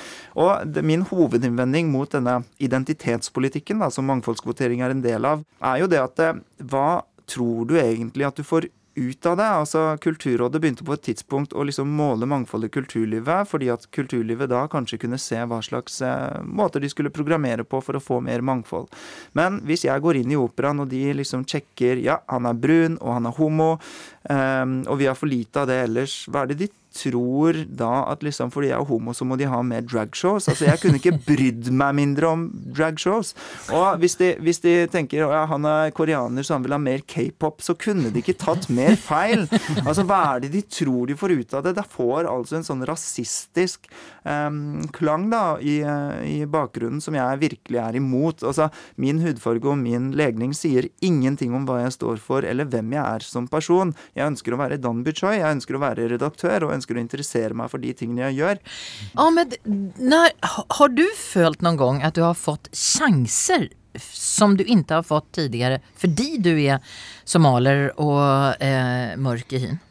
[0.43, 5.91] Og min hovedinnvending mot denne identitetspolitikken, da, som mangfoldskvotering er en del av, er jo
[5.91, 6.41] det at eh,
[6.73, 9.49] hva tror du egentlig at du får ut av det?
[9.61, 14.51] Altså, Kulturrådet begynte på et tidspunkt å liksom måle mangfoldet i kulturlivet, fordi at kulturlivet
[14.53, 18.21] da kanskje kunne se hva slags eh, måter de skulle programmere på for å få
[18.25, 18.91] mer mangfold.
[19.39, 22.99] Men hvis jeg går inn i operaen, og de liksom sjekker ja, han er brun,
[23.01, 23.71] og han er homo,
[24.31, 28.23] og vi har for lite av det ellers, hva er det de tror da at
[28.25, 30.49] liksom fordi jeg er homo, så må de ha mer dragshows.
[30.51, 33.35] Altså, jeg kunne ikke brydd meg mindre om dragshows.
[33.75, 36.81] Og hvis de, hvis de tenker at ja, han er koreaner, så han vil ha
[36.83, 39.47] mer k-pop, så kunne de ikke tatt mer feil.
[39.85, 41.75] Altså, hva er det de tror de får ut av det?
[41.79, 43.89] Det får altså en sånn rasistisk
[44.23, 45.81] um, klang da, i,
[46.29, 48.45] i, bakgrunnen som jeg virkelig er imot.
[48.47, 52.95] Altså, min hudfarge og min legning sier ingenting om hva jeg står for, eller hvem
[52.95, 53.95] jeg er som person.
[54.15, 57.57] Jeg ønsker å være Dan Buchoy, jeg ønsker å være redaktør, og ønsker å interessere
[57.59, 58.61] meg for de tingene jeg gjør.
[59.27, 59.57] Ahmed,
[59.99, 60.35] når,
[60.79, 65.29] har du følt noen gang at du har fått sjanser som du ikke har fått
[65.37, 66.81] tidligere fordi du er
[67.23, 69.83] somalier og eh, mørk i hyn?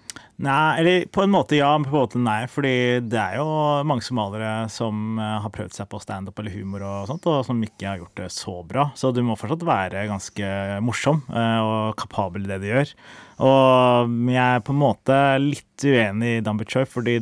[0.43, 2.39] Nei, eller på en måte ja, men på en måte nei.
[2.51, 2.73] Fordi
[3.05, 3.47] det er jo
[3.87, 7.61] mange somaliere som eh, har prøvd seg på standup eller humor og sånt, og som
[7.63, 8.89] ikke har gjort det så bra.
[8.99, 10.49] Så du må fortsatt være ganske
[10.83, 12.95] morsom eh, og kapabel i det du gjør.
[13.41, 17.17] Og jeg er på en måte litt uenig i Dambi Choi, fordi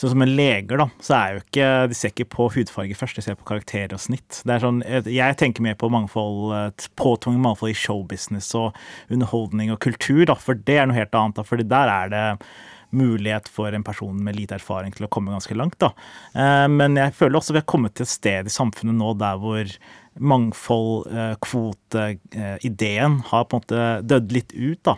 [0.00, 3.18] sånn som en leger, da, så er jo ikke De ser ikke på hudfarge først,
[3.18, 4.40] de ser på karakter og snitt.
[4.46, 6.54] Det er sånn, Jeg tenker mer på mangfold,
[6.96, 8.76] påtvunget mangfold i showbusiness og
[9.12, 11.36] underholdning og kultur, da, for det er noe helt annet.
[11.36, 12.26] da, fordi der er det
[12.90, 15.78] mulighet for en person med lite erfaring til å komme ganske langt.
[15.78, 15.92] da.
[16.34, 19.38] Eh, men jeg føler også vi har kommet til et sted i samfunnet nå der
[19.38, 19.76] hvor
[20.18, 22.18] mangfold, eh, kvote,
[22.66, 24.82] ideen har på en måte dødd litt ut.
[24.82, 24.96] da.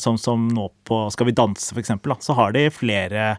[0.00, 3.34] Sånn som nå på Skal vi danse, for da, så har de flere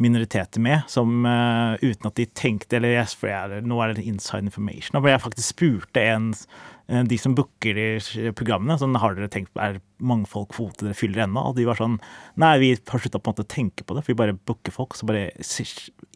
[0.00, 4.48] minoriteter med, som uh, uten at de tenkte Eller jeg, jeg, nå er det inside
[4.48, 4.96] information.
[4.96, 9.56] Hvor jeg faktisk spurte en Eh, de som booker de programmene, sånn har dere tenkt
[9.56, 11.40] er mangfold kvote dere fyller ennå?
[11.48, 11.96] Og de var sånn
[12.40, 14.74] Nei, vi har slutta på en måte å tenke på det, for vi bare booker
[14.74, 15.30] folk, så bare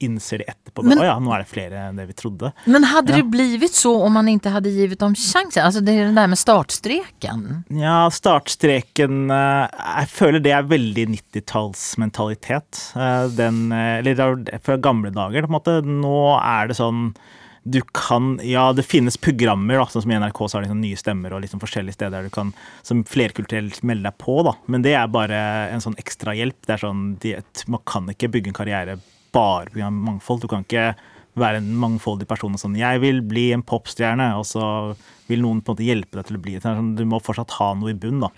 [0.04, 2.52] innser de etterpå Å ja, nå er det flere enn det vi trodde.
[2.68, 3.22] Men hadde ja.
[3.22, 5.62] det blitt så om man ikke hadde gitt dem sjansen?
[5.64, 7.46] Altså det er det der med startstreken?
[7.78, 12.84] Ja, startstreken eh, Jeg føler det er veldig 90-tallsmentalitet.
[12.98, 15.80] Eh, den Eller fra gamle dager, på en måte.
[15.86, 17.12] Nå er det sånn
[17.70, 20.82] du kan Ja, det finnes programmer, da, sånn som i NRK så har de sånn
[20.84, 22.54] nye stemmer og liksom forskjellige steder du kan
[22.86, 24.54] som flerkulturelt melde deg på, da.
[24.66, 25.38] Men det er bare
[25.72, 26.58] en sånn ekstrahjelp.
[26.66, 27.06] Det er sånn
[27.68, 28.98] Man kan ikke bygge en karriere
[29.34, 29.90] bare pga.
[29.90, 30.42] mangfold.
[30.42, 30.94] Du kan ikke
[31.38, 34.96] være en mangfoldig person og sånn 'Jeg vil bli en popstjerne', og så
[35.28, 36.62] vil noen på en måte hjelpe deg til å bli det.
[36.64, 38.30] Sånn, du må fortsatt ha noe i bunn, da.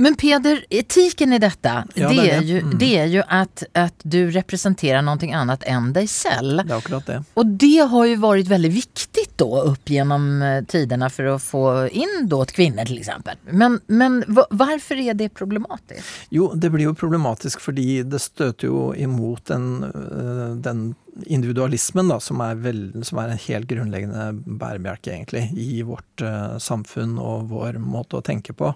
[0.00, 2.74] Men Peder, etikken i dette, ja, det, er jo, mm.
[2.80, 6.62] det er jo at, at, du representerer noe annet enn deg selv.
[6.62, 7.18] Det er akkurat det.
[7.40, 11.64] Og det har jo vært veldig viktig da, opp gjennom eh, tidene for å få
[11.90, 13.44] inn da, kvinner, f.eks.
[13.50, 16.06] Men, men hvorfor er det problematisk?
[16.34, 20.90] Jo, det blir jo problematisk fordi det støter jo imot den, øh, den
[21.26, 26.56] individualismen, da, som er, vel, som er, en helt grunnleggende bærebjelke, egentlig, i vårt uh,
[26.62, 28.72] samfunn og vår måte å tenke på.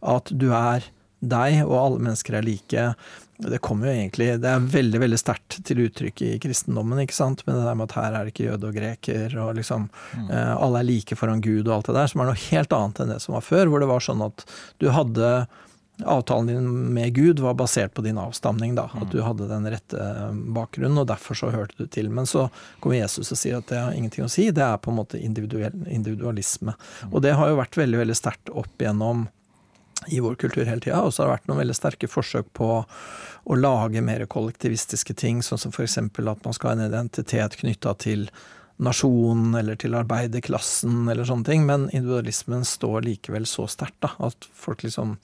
[0.00, 0.86] At du er
[1.22, 2.86] deg, og alle mennesker er like.
[3.42, 7.42] Det kommer jo egentlig Det er veldig veldig sterkt til uttrykk i kristendommen, ikke sant,
[7.46, 10.30] men det der med at her er det ikke jøde og greker, og liksom mm.
[10.30, 13.02] uh, alle er like foran Gud og alt det der, som er noe helt annet
[13.02, 14.46] enn det som var før, hvor det var sånn at
[14.82, 15.34] du hadde
[16.04, 18.88] avtalen din med Gud var basert på din avstamning, da.
[18.94, 19.26] At du mm.
[19.26, 22.10] hadde den rette eh, bakgrunnen, og derfor så hørte du til.
[22.10, 22.48] Men så
[22.80, 24.48] kommer Jesus og sier at det har ingenting å si.
[24.50, 26.74] Det er på en måte individualisme.
[26.74, 27.12] Mm.
[27.12, 29.26] Og det har jo vært veldig, veldig sterkt opp igjennom
[30.10, 31.02] i vår kultur hele tida.
[31.02, 32.70] Og så har det vært noen veldig sterke forsøk på
[33.42, 35.98] å lage mer kollektivistiske ting, sånn som f.eks.
[35.98, 38.28] at man skal ha en identitet knytta til
[38.82, 44.82] nasjonen eller til arbeiderklassen eller sånne ting, men individualismen står likevel så sterkt at folk
[44.82, 45.14] liksom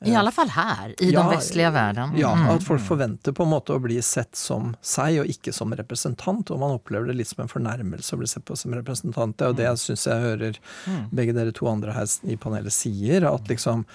[0.00, 2.16] eh, I alle fall her, i ja, den vestlige verden.
[2.18, 2.48] Ja, mm.
[2.56, 6.50] at folk forventer på en måte å bli sett som seg, og ikke som representant,
[6.50, 9.36] og man opplever det litt som en fornærmelse å bli sett på som representant.
[9.38, 11.02] Det er jo det jeg syns jeg hører mm.
[11.14, 13.86] begge dere to andre her i panelet sier, at liksom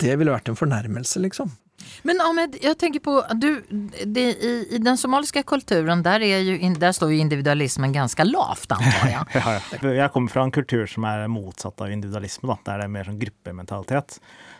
[0.00, 1.52] det ville vært en fornærmelse, liksom.
[2.02, 3.62] Men Ahmed, jeg tenker på du,
[4.04, 9.10] det, i, i, den somaliske kulturen der, in, där står jo individualismen ganske lavt, antar
[9.10, 9.26] jeg.
[9.40, 9.94] ja, ja.
[10.00, 12.48] Jeg kommer fra en kultur som er motsatt av individualisme.
[12.50, 12.58] Da.
[12.66, 14.16] Der det er mer sånn gruppementalitet.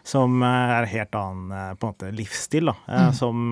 [0.06, 2.70] Som eh, er helt annen eh, på en måte, livsstil.
[2.72, 2.76] Da.
[2.88, 3.16] Eh, mm.
[3.16, 3.48] Som,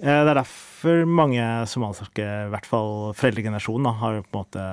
[0.00, 4.68] det er derfor mange somaliske, i hvert fall foreldregenerasjonen, har på en måte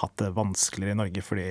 [0.00, 1.24] hatt det vanskeligere i Norge.
[1.26, 1.48] fordi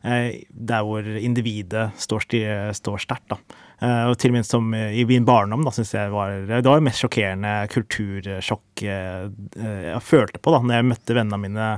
[0.00, 2.24] der hvor individet står,
[2.72, 3.34] står sterkt.
[3.36, 6.80] Uh, og til og med som i min barndom, da, syns jeg var Det var
[6.80, 11.68] det mest sjokkerende kultursjokk uh, jeg følte på da når jeg møtte vennene mine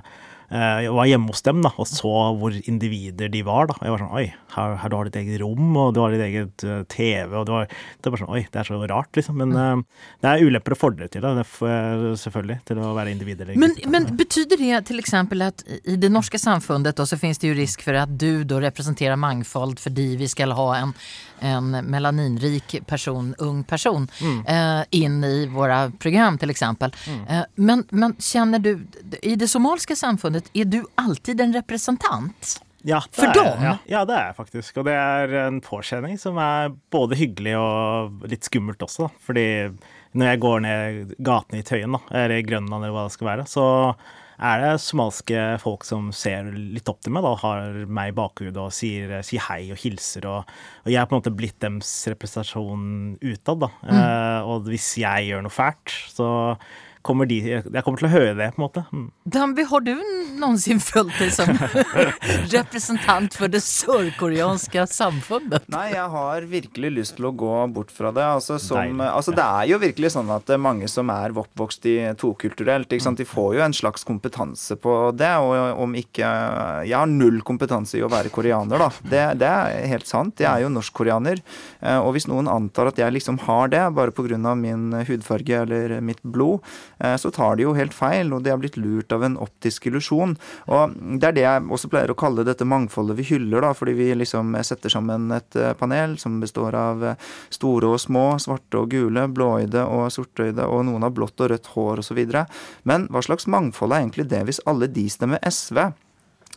[0.52, 3.70] jeg var hjemme hos dem da, og så hvor individer de var.
[3.70, 3.76] da.
[3.80, 6.24] Jeg var sånn Oi, her, her du har ditt eget rom, og du har ditt
[6.26, 7.32] eget uh, TV.
[7.32, 7.72] og du var,
[8.04, 9.40] det var sånn, Oi, det er så rart, liksom.
[9.40, 11.46] Men uh, det er ulemper og fordeler til det,
[12.20, 13.52] selvfølgelig, til å være individer.
[13.56, 15.16] Men, men betyr det f.eks.
[15.48, 18.60] at i det norske samfunnet da, så finnes det jo risk for at du da
[18.62, 20.96] representerer mangfold fordi vi skal ha en
[21.42, 24.08] en melaninrik person, ung person,
[24.46, 26.62] eh, in i våre program f.eks.
[26.62, 27.26] Mm.
[27.28, 28.86] Eh, men, men kjenner du,
[29.22, 29.96] i det somaliska
[30.42, 32.61] samfundet, er du alltid en representant?
[32.85, 33.62] Ja, For er, dem?
[33.62, 34.78] Ja, ja, det er jeg faktisk.
[34.78, 39.07] Og det er en påkjenning som er både hyggelig og litt skummelt også.
[39.07, 39.11] da.
[39.22, 39.46] Fordi
[40.14, 43.31] når jeg går ned gatene i Tøyen, da, eller i Grønland eller hva det skal
[43.31, 43.66] være, så
[44.42, 48.59] er det somalske folk som ser litt opp til meg, da, har meg i bakhodet
[48.59, 50.26] og sier, sier hei og hilser.
[50.26, 53.62] Og, og jeg er på en måte blitt deres representasjon utad.
[53.62, 53.70] da.
[53.87, 56.26] Uh, og hvis jeg gjør noe fælt, så
[57.02, 58.84] kommer de Jeg kommer til å høre det, på en måte.
[58.92, 59.06] Mm.
[59.36, 59.92] Dambi, har du
[60.38, 61.50] noensinne følt deg som
[62.54, 65.66] representant for det sørkoreanske samfunnet?
[65.72, 68.24] Nei, jeg har virkelig lyst til å gå bort fra det.
[68.24, 71.96] Altså, som, altså, det er jo virkelig sånn at er mange som er oppvokst i
[72.20, 73.18] tokulturelt, ikke sant?
[73.22, 75.32] de får jo en slags kompetanse på det.
[75.42, 78.88] Og om ikke Jeg har null kompetanse i å være koreaner, da.
[79.02, 80.40] Det, det er helt sant.
[80.40, 81.42] Jeg er jo norskkoreaner.
[81.80, 84.54] Eh, Og hvis noen antar at jeg liksom har det, bare pga.
[84.56, 88.60] min hudfarge eller mitt blod, eh, så tar de jo helt feil, og de har
[88.60, 90.36] blitt lurt av en optisk illusjon.
[90.70, 93.96] Og det er det jeg også pleier å kalle dette mangfoldet vi hyller, da, fordi
[93.98, 98.80] vi liksom setter sammen et eh, panel som består av eh, store og små, svarte
[98.80, 102.22] og gule, blåøyde og sortøyde, og noen har blått og rødt hår osv.
[102.88, 105.84] Men hva slags mangfold er egentlig det hvis alle de stemmer SV?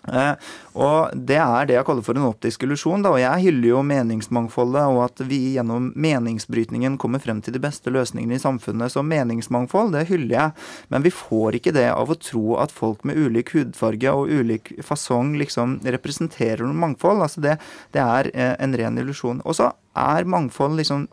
[0.08, 0.34] Eh,
[0.76, 3.06] og Det er det jeg kaller for en optisk illusjon.
[3.06, 7.90] og Jeg hyller jo meningsmangfoldet, og at vi gjennom meningsbrytningen kommer frem til de beste
[7.90, 8.92] løsningene i samfunnet.
[8.92, 10.52] Så meningsmangfold, det hyller jeg.
[10.90, 14.76] Men vi får ikke det av å tro at folk med ulik hudfarge og ulik
[14.84, 17.22] fasong liksom representerer noe mangfold.
[17.22, 17.58] altså Det,
[17.92, 19.42] det er eh, en ren illusjon.
[19.46, 21.08] Og så er mangfold liksom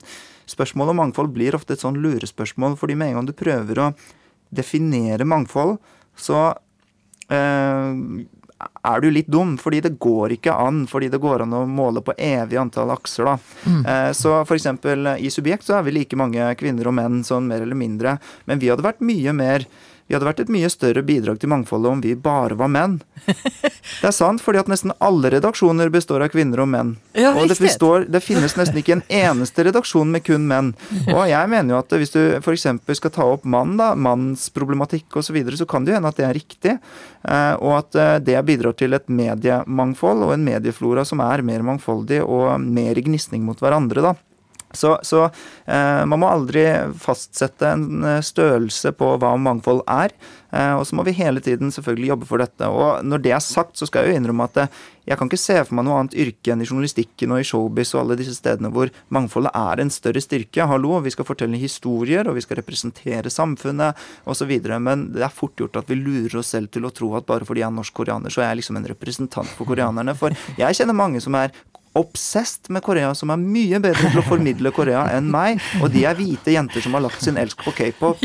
[0.52, 3.92] Spørsmålet om mangfold blir ofte et sånn lurespørsmål, fordi med en gang du prøver å
[4.52, 5.78] definere mangfold,
[6.18, 6.40] så
[7.31, 7.94] eh,
[8.83, 10.85] er du litt dum, fordi det går ikke an.
[10.90, 13.37] Fordi det går an å måle på evig antall akser, da.
[13.87, 17.48] Eh, så for eksempel i Subjekt så er vi like mange kvinner og menn, sånn
[17.51, 18.18] mer eller mindre.
[18.46, 19.66] Men vi hadde vært mye mer
[20.12, 22.98] vi hadde vært et mye større bidrag til mangfoldet om vi bare var menn.
[23.25, 26.90] Det er sant, fordi at nesten alle redaksjoner består av kvinner og menn.
[27.16, 30.75] Ja, og det, består, det finnes nesten ikke en eneste redaksjon med kun menn.
[31.14, 32.66] Og jeg mener jo at hvis du f.eks.
[32.98, 36.18] skal ta opp mann, da, mannsproblematikk osv., så, videre, så kan det jo hende at
[36.20, 36.75] det er riktig.
[37.25, 41.64] eh, Og at eh, det bidrar til et mediemangfold og en medieflora som er mer
[41.64, 44.12] mangfoldig og mer gnisning mot hverandre, da.
[44.76, 46.64] Så, så eh, man må aldri
[47.00, 50.14] fastsette en eh, størrelse på hva mangfold er.
[50.52, 52.68] Eh, og så må vi hele tiden selvfølgelig jobbe for dette.
[52.68, 55.40] Og når det er sagt, så skal jeg jo innrømme at eh, jeg kan ikke
[55.40, 58.37] se for meg noe annet yrke enn i journalistikken og i showbiz og alle disse
[58.37, 60.68] stedene hvor mangfoldet er en større styrke.
[60.68, 64.52] Hallo, vi skal fortelle historier, og vi skal representere samfunnet osv.
[64.78, 67.48] Men det er fort gjort at vi lurer oss selv til å tro at bare
[67.48, 70.14] fordi jeg er norsk-koreaner, så er jeg liksom en representant for koreanerne.
[70.18, 71.50] For jeg kjenner mange som er
[71.98, 75.61] obsessed med Korea, som er mye bedre til å formidle Korea enn meg.
[75.83, 78.22] Og de er hvite jenter som har lagt sin elsk på k-pop.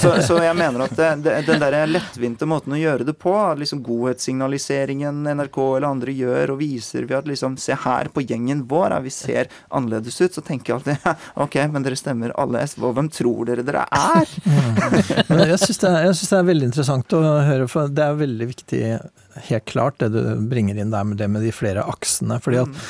[0.00, 3.34] Så, så jeg mener at det, det, den der lettvinte måten å gjøre det på,
[3.58, 8.62] liksom godhetssignaliseringen NRK eller andre gjør, og viser ved at liksom Se her på gjengen
[8.70, 10.32] vår, vi ser annerledes ut.
[10.32, 11.10] Så tenker jeg alltid
[11.44, 14.36] ok, men dere stemmer alle SV, og hvem tror dere dere er?
[15.50, 18.80] Jeg syns det, det er veldig interessant å høre, for det er veldig viktig,
[19.36, 22.40] helt klart, det du bringer inn der med det med de flere aksene.
[22.42, 22.80] fordi at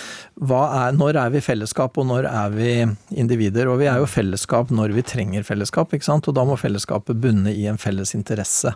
[0.40, 2.70] hva er, Når er vi fellesskap, og når er vi
[3.10, 3.68] individer?
[3.68, 6.28] Og vi er jo fellesskap når vi trenger fellesskap, ikke sant?
[6.28, 8.72] og da må fellesskapet bunne i en felles interesse.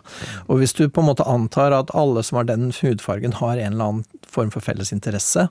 [0.47, 3.73] Og hvis du på en måte antar at alle som har den hudfargen, har en
[3.73, 5.49] eller annen form for felles interesse,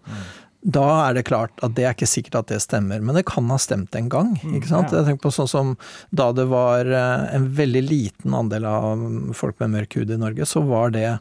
[0.64, 3.50] da er det klart at det er ikke sikkert at det stemmer, men det kan
[3.53, 4.33] ha stemt en gang.
[4.40, 4.94] ikke sant?
[4.94, 5.72] Jeg tenker på sånn som
[6.14, 9.03] Da det var eh, en veldig liten andel av
[9.37, 11.18] folk med mørk hud i Norge, så var det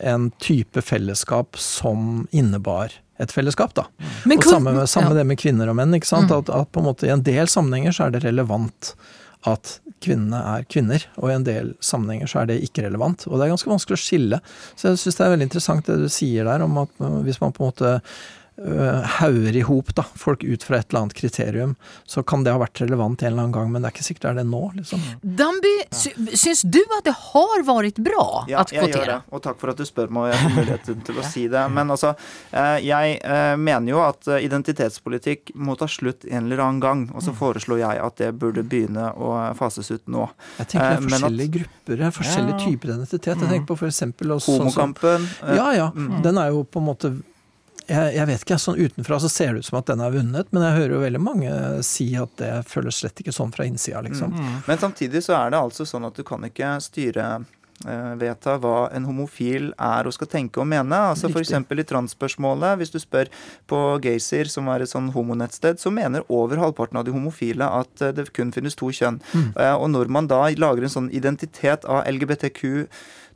[0.00, 3.84] en type fellesskap som innebar et fellesskap, da.
[4.24, 5.20] Men og samme, med- samme ja.
[5.20, 5.92] det med kvinner og menn.
[5.94, 6.32] ikke sant?
[6.32, 8.94] At, at på en måte i en del sammenhenger så er det relevant
[9.48, 13.26] at kvinnene er kvinner, og i en del sammenhenger så er det ikke relevant.
[13.28, 14.40] Og det er ganske vanskelig å skille.
[14.76, 17.40] Så jeg syns det er veldig interessant det du sier der om at øh, hvis
[17.40, 17.92] man på en måte
[19.20, 22.58] hauger i hop da, folk ut fra et eller annet kriterium, så kan det ha
[22.60, 24.62] vært relevant en eller annen gang, men det er ikke sikkert det er det nå.
[24.76, 25.00] liksom.
[25.22, 29.18] Damby, sy syns du at det har vært bra Ja, att jeg gjør det.
[29.32, 31.64] Og takk for at du spør meg, og jeg har muligheten til å si det.
[31.72, 32.14] Men altså,
[32.52, 37.06] eh, jeg eh, mener jo at eh, identitetspolitikk må ta slutt en eller annen gang.
[37.14, 37.24] Og Mm.
[37.26, 40.28] så foreslår jeg at det burde begynne å fases ut nå.
[40.58, 42.64] Jeg tenker det Eh, er forskjellige at- grupper, det er forskjellige Ja.
[42.66, 43.26] typer identitet.
[43.40, 44.60] Jeg tenker på for eksempel sånn som-
[44.94, 45.28] Homokampen.
[45.42, 45.90] eh, Ja, ja.
[46.22, 47.22] Den er jo på en måte
[47.90, 50.50] jeg, jeg vet ikke, sånn utenfra så ser det ut som at den er vunnet,
[50.54, 51.54] men jeg hører jo veldig mange
[51.86, 54.36] si at det føles slett ikke sånn fra innsida, liksom.
[54.68, 57.32] Men samtidig så er det altså sånn at du kan ikke styre
[58.20, 60.96] vedta hva en homofil er og skal tenke og mene.
[61.14, 61.54] Altså F.eks.
[61.56, 62.76] i transspørsmålet.
[62.76, 63.30] Hvis du spør
[63.70, 68.04] på Gaysir, som er et sånn homonettsted, så mener over halvparten av de homofile at
[68.16, 69.22] det kun finnes to kjønn.
[69.32, 69.48] Mm.
[69.80, 72.66] Og når man da lager en sånn identitet av LGBTQ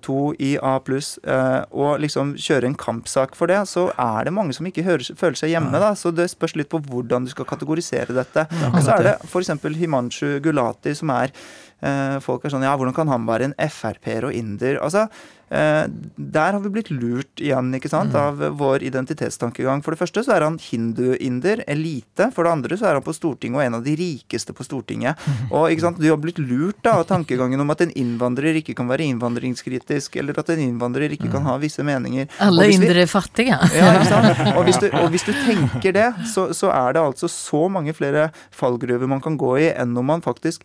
[0.04, 4.56] 2 i A eh, og liksom kjøre en kampsak for det, så er det mange
[4.56, 5.72] som ikke hører, føler seg hjemme.
[5.80, 8.46] da, Så det spørs litt på hvordan du skal kategorisere dette.
[8.72, 9.54] Og så er det f.eks.
[9.80, 11.32] Himanshu Gulati, som er
[11.80, 14.78] eh, Folk er sånn Ja, hvordan kan han være en Frp-er og inder?
[14.84, 15.08] Altså,
[15.48, 18.20] der har vi blitt lurt igjen ikke sant, mm.
[18.20, 19.82] av vår identitetstankegang.
[19.84, 22.30] For det første så er han hindu-inder, elite.
[22.34, 25.20] For det andre så er han på Stortinget og en av de rikeste på Stortinget.
[25.20, 25.52] Mm.
[25.52, 28.76] Og ikke sant, Du har blitt lurt da, av tankegangen om at en innvandrer ikke
[28.76, 31.50] kan være innvandringskritisk, eller at en innvandrer ikke kan mm.
[31.50, 32.28] ha visse meninger.
[32.44, 33.58] Alle indere er fattige.
[33.74, 34.42] Ja, ikke sant?
[34.54, 37.94] Og hvis du, og hvis du tenker det, så, så, er det altså så mange
[37.96, 40.64] flere fallgruver man kan gå i, enn om man faktisk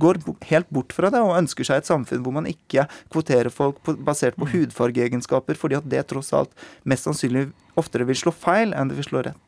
[0.00, 3.78] går helt bort fra det og ønsker seg et samfunn hvor man ikke kvoterer folk
[3.84, 6.54] på basert på hudfargeegenskaper, fordi at det tross alt
[6.84, 9.42] mest sannsynlig oftere vil slå feil enn det vil slå rett.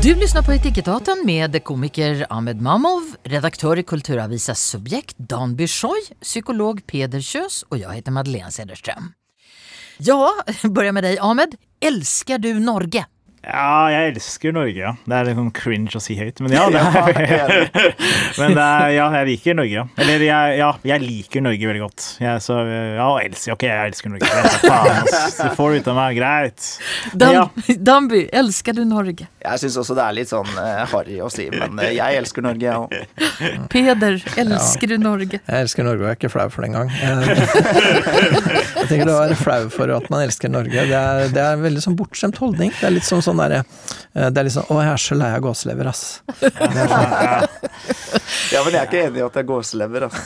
[0.00, 6.80] Du lyssnar på Etikettaten med komiker Ahmed Mamov, redaktør i Kulturavisas Subjekt Dan Byshoi, psykolog
[6.88, 9.10] Peder Kjøs og jeg heter Madeleine Cederström.
[10.00, 10.16] Ja,
[10.74, 11.58] börjar med deg Ahmed.
[11.84, 13.04] Elsker du Norge?
[13.40, 14.90] Ja, jeg elsker Norge, ja.
[15.08, 16.66] Det er litt sånn cringe å si høyt, men ja.
[16.68, 16.80] Det
[17.24, 17.70] er,
[18.40, 19.84] men det er, ja, jeg liker Norge, ja.
[19.96, 22.08] Eller jeg, ja, jeg liker Norge veldig godt.
[22.20, 24.28] Jeg, så, ja, elsker, ok, jeg elsker Norge.
[24.60, 26.66] Faen, du får det ut av meg, greit.
[27.14, 27.46] Dan, ja.
[27.90, 29.30] Danby, elsker du Norge?
[29.40, 32.44] Jeg syns også det er litt sånn uh, harry å si, men uh, jeg elsker
[32.44, 33.64] Norge, jeg òg.
[33.72, 35.40] Peder, elsker du Norge?
[35.40, 36.92] Jeg elsker Norge, og jeg er ikke flau for det engang.
[36.92, 37.40] Jeg,
[38.76, 41.64] jeg tenker å være flau for at man elsker Norge, det er, det er en
[41.64, 42.76] veldig sånn bortskjemt holdning.
[42.76, 45.18] Det er litt sånn sånn derre eh, Det er litt sånn Å, jeg er så
[45.18, 46.02] lei av gåselever, ass.
[46.40, 46.76] Sånn,
[48.50, 48.62] ja.
[48.64, 50.22] men jeg er ikke enig i at det er gåselever, altså.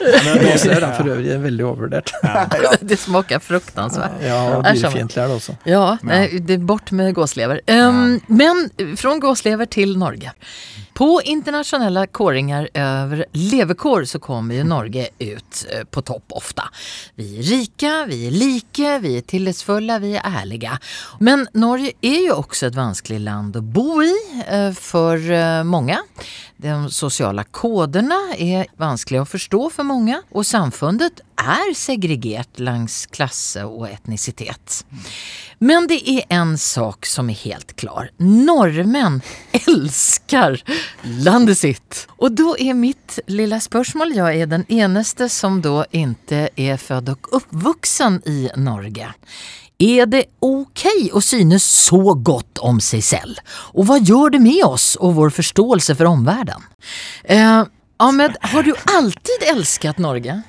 [0.00, 2.12] gåselever er for øvrig veldig overvurdert.
[2.90, 4.20] Det smaker fruktansvært.
[4.24, 5.56] Ja, og dyrefiendtlig er det også.
[5.68, 7.62] Ja, det er bort med gåslever.
[7.70, 10.34] Um, men fra gåslever til Norge.
[11.00, 16.62] På internationella kåringar över levekår så kommer ju Norge ut eh, på topp ofta.
[17.14, 20.78] Vi är rika, vi är like, vi är tillitsfulla, vi är ärliga.
[21.20, 24.14] Men Norge är ju också ett vanskligt land att bo i
[24.74, 25.98] for för eh, många.
[26.62, 33.62] De sociala koderna är vanskliga att förstå för många och samfundet er segregert langs klasse
[33.64, 34.82] og etnicitet.
[35.58, 38.10] Men det er en sak som er helt klar.
[38.20, 39.22] Nordmenn
[39.56, 40.60] elsker
[41.24, 42.02] landet sitt.
[42.20, 47.14] Og da er mitt lille spørsmål Jeg er den eneste som da ikke er født
[47.14, 49.14] og uppvuxen i Norge.
[49.80, 50.84] Er det ok
[51.16, 53.40] å synes så godt om seg selv?
[53.72, 56.66] Og hva gjør det med oss og vår forståelse for omverdenen?
[57.24, 57.64] Eh,
[58.00, 60.42] Ahmed, har du alltid elsket Norge?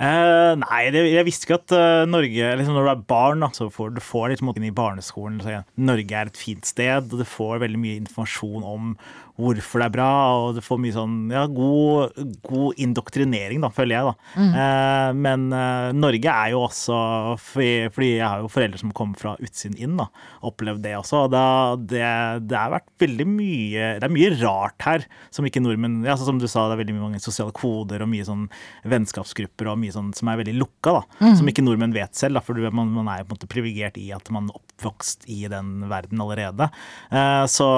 [0.00, 3.50] Uh, nei, det, jeg visste ikke at uh, Norge liksom Når du er barn, da,
[3.52, 7.20] så får du får liksom, i barneskolen så, ja, Norge er et fint sted, og
[7.20, 8.94] du får veldig mye informasjon om
[9.40, 10.10] hvorfor det er bra,
[10.40, 14.34] og du får mye sånn ja, god, god indoktrinering, da, føler jeg, da.
[14.40, 14.52] Mm.
[14.64, 15.48] Eh, men
[16.00, 16.98] Norge er jo også
[17.40, 20.08] fordi, fordi, jeg har jo foreldre som kommer fra utsiden inn, da.
[20.46, 21.24] Opplevd det også.
[21.26, 21.44] Og da,
[21.76, 22.04] det,
[22.48, 26.40] det har vært veldig mye Det er mye rart her som ikke nordmenn ja, Som
[26.40, 28.46] du sa, det er veldig mange sosiale koder og mye sånn
[28.88, 31.02] vennskapsgrupper og mye sånn som er veldig lukka, da.
[31.20, 31.34] Mm.
[31.40, 33.98] Som ikke nordmenn vet selv, da, for man, man er jo på en måte privilegert
[34.00, 36.70] i at man er oppvokst i den verden allerede.
[37.10, 37.68] Eh, så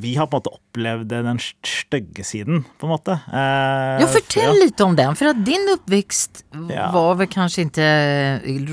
[0.00, 3.16] vi har på en måte opplevd den stygge siden, på en måte.
[3.30, 4.58] Eh, ja, fortell ja.
[4.64, 6.90] litt om den, for at din oppvekst ja.
[6.94, 7.88] var vel kanskje ikke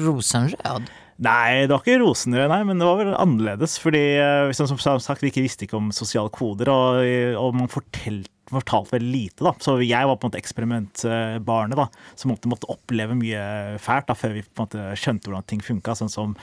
[0.03, 0.91] rosenrød?
[1.23, 3.77] Nei, det var ikke rosenrød, nei, men det var vel annerledes.
[3.79, 7.03] Fordi eh, som sagt, vi ikke visste ikke om sosiale koder, og,
[7.39, 9.43] og man fortalte fortalt veldig lite.
[9.43, 14.09] da, Så jeg var på en måte eksperimentbarnet da, som måtte, måtte oppleve mye fælt
[14.09, 15.95] da, før vi på en måte skjønte hvordan ting funka.
[15.97, 16.35] Sånn som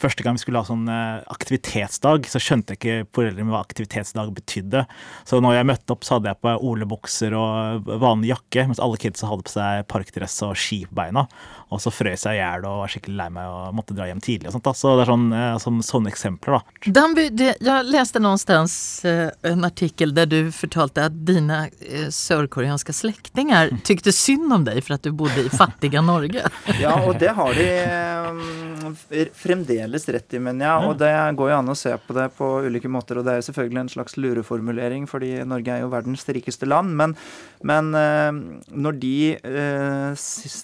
[0.00, 4.32] første gang vi skulle ha sånn eh, aktivitetsdag, så skjønte jeg ikke foreldrene hva aktivitetsdag
[4.36, 4.84] betydde.
[5.28, 9.00] Så når jeg møtte opp, så hadde jeg på olebukser og vanlig jakke, mens alle
[9.00, 11.26] kidsa hadde på seg parkdress og ski på beina.
[11.74, 14.22] Og så frøs jeg i hjel og var skikkelig lei meg og måtte dra hjem
[14.24, 14.48] tidlig.
[14.48, 14.72] og sånt da.
[14.76, 16.92] Så det er sånn, eh, sånn, sånne eksempler, da.
[17.00, 18.56] Danby, jeg leste noe sted
[19.48, 24.96] en artikkel der du fortalte at dine eh, sørkoreanske slektninger tykte synd om deg for
[24.96, 26.44] at du bodde i fattige Norge.
[26.82, 27.68] ja, og det har de
[28.28, 28.96] um,
[29.36, 30.76] fremdeles rett i, men ja.
[30.88, 33.20] Og det går jo an å se på det på ulike måter.
[33.20, 36.94] Og det er selvfølgelig en slags lureformulering, fordi Norge er jo verdens rikeste land.
[36.98, 37.14] Men,
[37.66, 38.32] men uh,
[38.72, 39.16] når de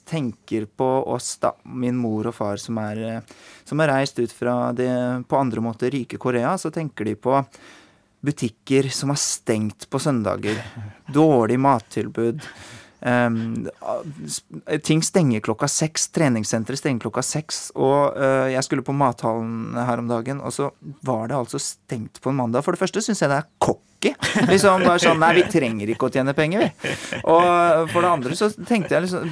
[0.09, 3.23] tenker på oss, da, min mor og far, som er,
[3.67, 4.91] som er reist ut fra det
[5.29, 7.39] på andre måter rike Korea, så tenker de på
[8.25, 10.59] butikker som har stengt på søndager.
[11.13, 12.43] Dårlig mattilbud.
[13.05, 13.69] Um,
[14.83, 16.09] ting stenger klokka seks.
[16.17, 17.67] Treningssenteret stenger klokka seks.
[17.77, 20.71] Og uh, jeg skulle på mathallen her om dagen, og så
[21.05, 22.65] var det altså stengt på en mandag.
[22.65, 24.47] For det første syns jeg det er kokk ikke.
[24.51, 26.95] Liksom bare sånn Nei, vi trenger ikke å tjene penger, vi.
[27.31, 29.31] Og for det andre så tenkte jeg liksom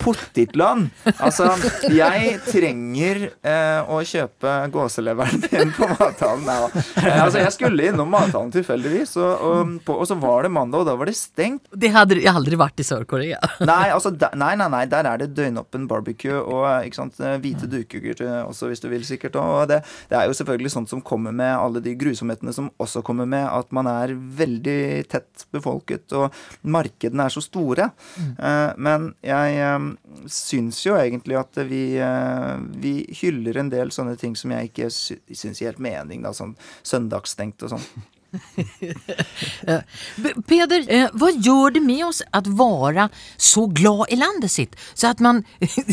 [0.00, 0.88] Pottitlønn.
[1.16, 1.50] Altså,
[1.92, 6.48] jeg trenger eh, å kjøpe gåseleveren din på mathallen.
[6.48, 10.88] Eh, altså, jeg skulle innom mathallen tilfeldigvis, og, og, og, så var det mandag, og
[10.88, 11.66] da var det stengt.
[11.72, 13.40] Det hadde aldri vært i Sør-Korea.
[13.68, 18.06] Nei, altså, nei, nei, nei, der er det døgnåpen barbecue og ikke sant, hvite duker
[18.44, 19.36] også, hvis du vil, sikkert.
[19.40, 23.02] Og det, det er jo selvfølgelig sånt som kommer med alle de grusomhetene som også
[23.06, 24.80] kommer med at man er er veldig
[25.12, 26.34] tett befolket, og
[26.68, 27.90] markedene er så store.
[28.18, 28.34] Mm.
[28.40, 29.90] Uh, men jeg um,
[30.32, 34.92] syns jo egentlig at vi, uh, vi hyller en del sånne ting som jeg ikke
[34.94, 36.56] sy syns gir helt mening, da, sånn
[36.86, 37.90] søndagsstengt og sånn.
[40.46, 44.76] Peder, eh, vad gör det med oss att vara så glad i landet sitt?
[44.94, 45.44] Så att man...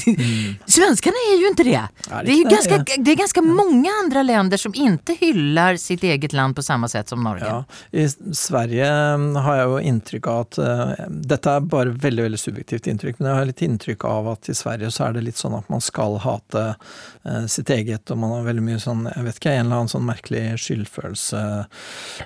[0.07, 0.55] mm.
[0.65, 1.87] Svenskarna är ju inte det.
[2.09, 6.03] Ja, det, är ju ganska, det är ganska många andra länder som inte hyllar sitt
[6.03, 7.45] eget land på samma sätt som Norge.
[7.45, 12.23] Ja, I Sverige mm, har jag jo inntrykk av at uh, Dette er bare veldig
[12.23, 15.25] veldig subjektivt inntrykk, men jeg har litt inntrykk av at i Sverige så er det
[15.25, 19.07] litt sånn at man skal hate uh, sitt eget, og man har veldig mye sånn,
[19.11, 21.41] jeg vet ikke, en eller annen sånn merkelig skyldfølelse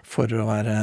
[0.04, 0.78] for å, være,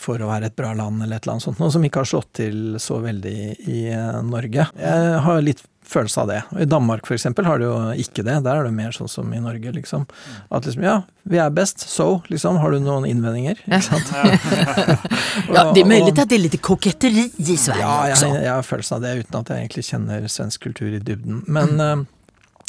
[0.00, 2.12] for å være et bra land, eller et eller annet sånt, noe som ikke har
[2.12, 4.68] slått til så veldig i, eh, Norge.
[4.78, 6.42] Jeg har litt følelse av det.
[6.60, 7.24] I Danmark f.eks.
[7.24, 8.36] har de jo ikke det.
[8.44, 10.04] Der er det mer sånn som i Norge, liksom.
[10.52, 10.98] At liksom, ja,
[11.28, 12.60] vi er best, so, liksom.
[12.60, 13.62] Har du noen innvendinger?
[13.64, 14.12] Ikke sant?
[14.12, 18.28] ja, det er mulig at det er litt koketteri i Sverige ja, også.
[18.28, 21.00] Ja, jeg, jeg, har følelsen av det, uten at jeg egentlig kjenner svensk kultur i
[21.00, 21.42] dybden.
[21.48, 22.06] Men mm.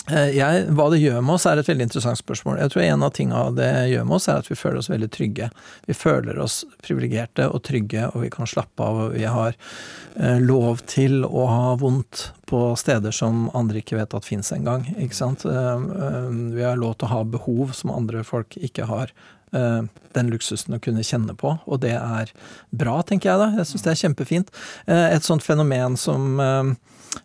[0.10, 2.60] Eh, jeg, hva det gjør med oss, er et veldig interessant spørsmål.
[2.64, 5.10] Jeg tror en av tingene det gjør med oss, er at vi føler oss veldig
[5.14, 5.50] trygge.
[5.90, 9.02] Vi føler oss privilegerte og trygge, og vi kan slappe av.
[9.06, 14.16] og Vi har eh, lov til å ha vondt på steder som andre ikke vet
[14.18, 14.88] at fins engang.
[14.98, 19.14] Eh, vi har lov til å ha behov som andre folk ikke har.
[19.50, 22.30] Den luksusen å kunne kjenne på, og det er
[22.70, 23.48] bra, tenker jeg da.
[23.58, 24.52] Jeg syns det er kjempefint.
[24.86, 26.38] Et sånt fenomen som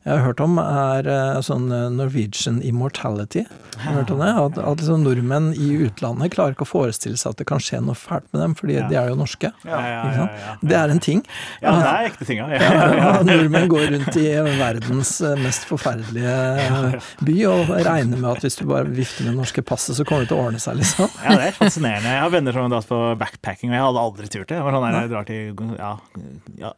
[0.05, 3.45] jeg har hørt om, er uh, sånn eh, Norwegian immortality.
[3.81, 4.31] Har hørt om det?
[4.39, 7.81] At, at liksom nordmenn i utlandet klarer ikke å forestille seg at det kan skje
[7.83, 8.85] noe fælt med dem, fordi ja.
[8.91, 9.51] de er jo norske.
[9.67, 10.27] Ja, ja,
[10.61, 11.23] det er en ting.
[11.65, 13.15] Ja, det er ekte ting, ja.
[13.29, 14.27] nordmenn går rundt i
[14.61, 19.41] verdens eh, mest forferdelige by og regner med at hvis du bare vifter med det
[19.41, 21.09] norske passet, så kommer det til å ordne seg, liksom.
[21.25, 22.13] Ja, det er fascinerende.
[22.13, 24.61] Jeg har venner som har dratt på backpacking, og jeg hadde aldri turt det.
[24.61, 26.75] Jeg, var sånn der, jeg drar til ja,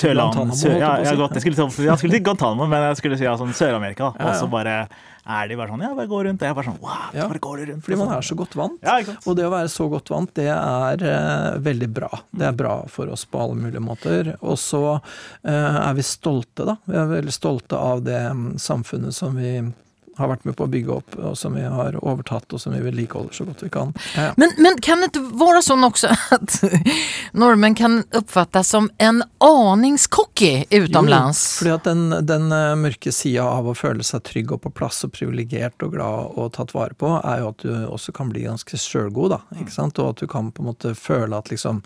[0.00, 1.54] Sørland Sør, ja, jeg, til,
[1.86, 4.12] jeg skulle til Guantanamo Guantánamo, men jeg skulle si ja, sånn Sør-Amerika.
[4.18, 4.28] Ja.
[4.28, 4.76] Og så bare
[5.30, 6.42] er de bare sånn Ja, bare gå rundt.
[6.42, 7.84] Jeg bare sånn Wow, ja, bare går rundt.
[7.84, 8.16] Fordi man sånn.
[8.16, 8.80] er så godt vant.
[8.82, 12.10] Ja, og det å være så godt vant, det er uh, veldig bra.
[12.30, 14.32] Det er bra for oss på alle mulige måter.
[14.40, 16.78] Og så uh, er vi stolte, da.
[16.88, 19.60] Vi er veldig stolte av det um, samfunnet som vi
[20.20, 22.82] har vært med på å bygge opp, og som vi har overtatt, og som vi
[22.84, 23.92] vedlikeholder så godt vi kan.
[24.16, 24.30] Ja.
[24.40, 26.58] Men, men, kan det ikke være sånn også at
[27.40, 31.42] nordmenn kan oppfattes som en aningscocky utenlands?
[31.42, 34.74] Jo, fordi at den, den eh, mørke sida av å føle seg trygg og på
[34.80, 38.30] plass og privilegert og glad og tatt vare på, er jo at du også kan
[38.32, 39.40] bli ganske sjølgod, da.
[39.60, 39.98] Ikke sant?
[40.02, 41.82] Og at du kan på en måte føle at liksom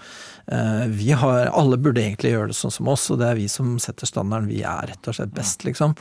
[0.47, 3.49] eh, vi har Alle burde egentlig gjøre det sånn som oss, og det er vi
[3.51, 4.51] som setter standarden.
[4.51, 5.95] Vi er rett og slett best, liksom.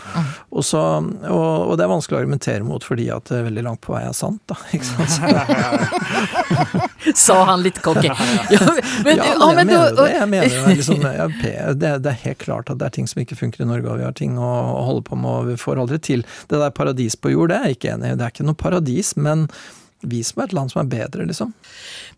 [0.51, 3.65] Og, så, og, og det er vanskelig å argumentere mot fordi at det er veldig
[3.67, 4.57] langt på vei er sant, da.
[4.73, 5.19] Ikke sant?
[7.15, 8.07] Sa han litt cocky.
[8.07, 8.15] Ja,
[9.03, 10.07] men, ja, men, jeg mener det.
[10.13, 11.03] Jeg mener det, liksom,
[11.83, 14.01] det, det, er helt klart at det er ting som ikke funker i Norge, og
[14.01, 16.25] vi har ting å, å holde på med, og vi får aldri til.
[16.49, 18.19] Det der paradis på jord, det er jeg ikke enig i.
[18.19, 19.47] Det er ikke noe paradis, men
[20.03, 21.53] vi som er et land som er bedre, liksom.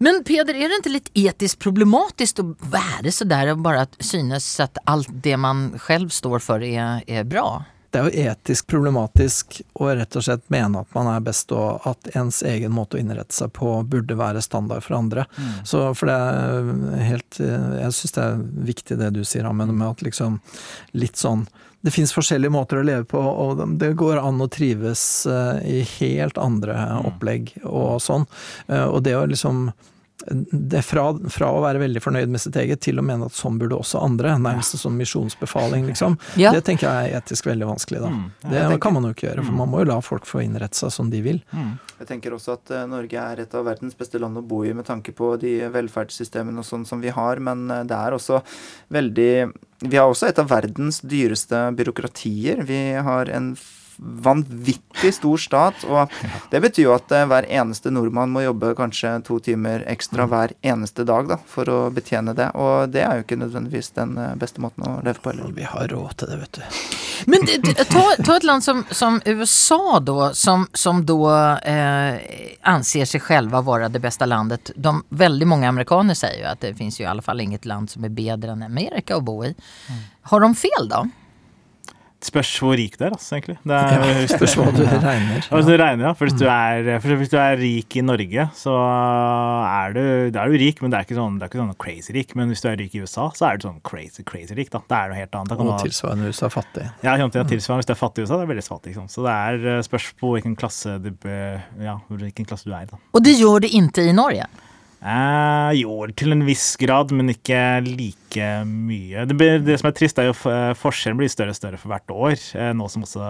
[0.02, 4.48] Men Peder, er det ikke litt etisk problematisk å være så der og bare synes
[4.64, 7.62] at alt det man selv står for, er, er bra?
[7.96, 11.86] Det er jo etisk problematisk å rett og slett mene at man er best, og
[11.88, 15.24] at ens egen måte å innrette seg på burde være standard for andre.
[15.38, 15.54] Mm.
[15.64, 19.94] Så for det er helt Jeg syns det er viktig det du sier, Amund, med
[19.94, 20.42] at liksom
[20.92, 21.48] litt sånn
[21.86, 25.82] det fins forskjellige måter å leve på, og det går an å trives eh, i
[26.00, 27.04] helt andre mm.
[27.12, 28.26] opplegg og sånn.
[28.66, 29.68] Eh, og det å liksom
[30.52, 33.58] det fra, fra, å være veldig fornøyd med sitt eget, til å mene at sånn
[33.60, 34.38] burde også andre.
[34.42, 36.16] Nærmest som misjonsbefaling, liksom.
[36.40, 36.54] Ja.
[36.56, 38.12] Det tenker jeg er etisk veldig vanskelig, da.
[38.14, 38.24] Mm.
[38.46, 39.60] Ja, det tenker, kan man jo ikke gjøre, for mm.
[39.62, 41.42] man må jo la folk få innrette seg som de vil.
[41.52, 41.76] Mm.
[42.00, 44.74] Jeg tenker også at uh, Norge er et av verdens beste land å bo i
[44.78, 48.42] med tanke på de velferdssystemene og sånn som vi har, men uh, det er også
[48.96, 49.32] veldig
[49.86, 52.64] Vi har også et av verdens dyreste byråkratier.
[52.66, 53.54] Vi har en
[53.98, 55.84] vanvittig stor stat.
[55.88, 56.12] Og
[56.52, 60.56] det betyr jo at eh, hver eneste nordmann må jobbe kanskje to timer ekstra hver
[60.66, 62.52] eneste dag da, for å betjene det.
[62.60, 65.52] Og det er jo ikke nødvendigvis den eh, beste måten å leve på heller.
[65.56, 66.94] Vi har råd til det, vet du.
[67.32, 73.22] Men ta, ta et land som, som USA da, som, som da eh, anser sig
[73.24, 74.72] själva være det beste landet.
[74.76, 77.94] De, veldig mange amerikanere sier jo at det finnes jo i alle fall inget land
[77.94, 79.54] som er bedre enn Amerika å bo i.
[80.30, 81.06] Har de fel då?
[82.26, 83.58] Spørs hvor rik du er, altså, egentlig.
[83.62, 85.44] Det Ja, hvis spørs hva du regner.
[85.46, 86.14] Ja, hvis du regner, ja.
[86.18, 90.02] For hvis du, er, for hvis du er rik i Norge, så er du,
[90.34, 92.34] da er du rik, men det er ikke sånn, det er ikke sånn crazy rik.
[92.40, 94.72] Men hvis du er rik i USA, så er du sånn crazy, crazy rik.
[94.74, 94.82] da.
[94.90, 95.56] Det er noe helt annet.
[95.56, 96.88] Og du ha- tilsvarende USA fattig.
[97.06, 97.84] ja, ja, tilsvarende.
[97.84, 98.94] Hvis du er fattig i USA, det er veldig fattig.
[98.96, 99.10] Liksom.
[99.12, 101.12] Så det er eh, spørs på hvilken klasse du,
[101.84, 102.90] ja, hvilken klasse du er i.
[102.90, 102.98] da.
[103.14, 104.48] Och det gjør det ikke i Norge?
[105.04, 109.26] Eh, jo, til en viss grad, men ikke like mye.
[109.30, 111.94] Det, blir- det som er trist, er jo eh, forskjellen blir større og større for
[111.94, 113.28] hvert år, eh, nå som også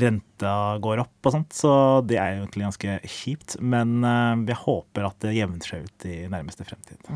[0.00, 1.52] renta går opp og sånt.
[1.56, 1.74] Så
[2.08, 3.58] det er jo egentlig ganske kjipt.
[3.60, 7.12] Men eh, jeg håper at det jevner seg ut i nærmeste fremtid.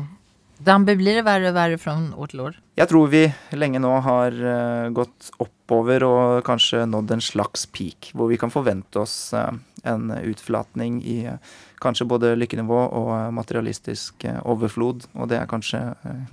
[0.57, 2.55] Dambi, blir det verre og verre fra år til år?
[2.79, 3.23] Jeg tror vi
[3.53, 8.49] lenge nå har eh, gått oppover og kanskje nådd en slags peak, hvor vi kan
[8.53, 9.51] forvente oss eh,
[9.87, 11.39] en utflatning i eh,
[11.83, 15.81] kanskje både lykkenivå og eh, materialistisk eh, overflod, og det er kanskje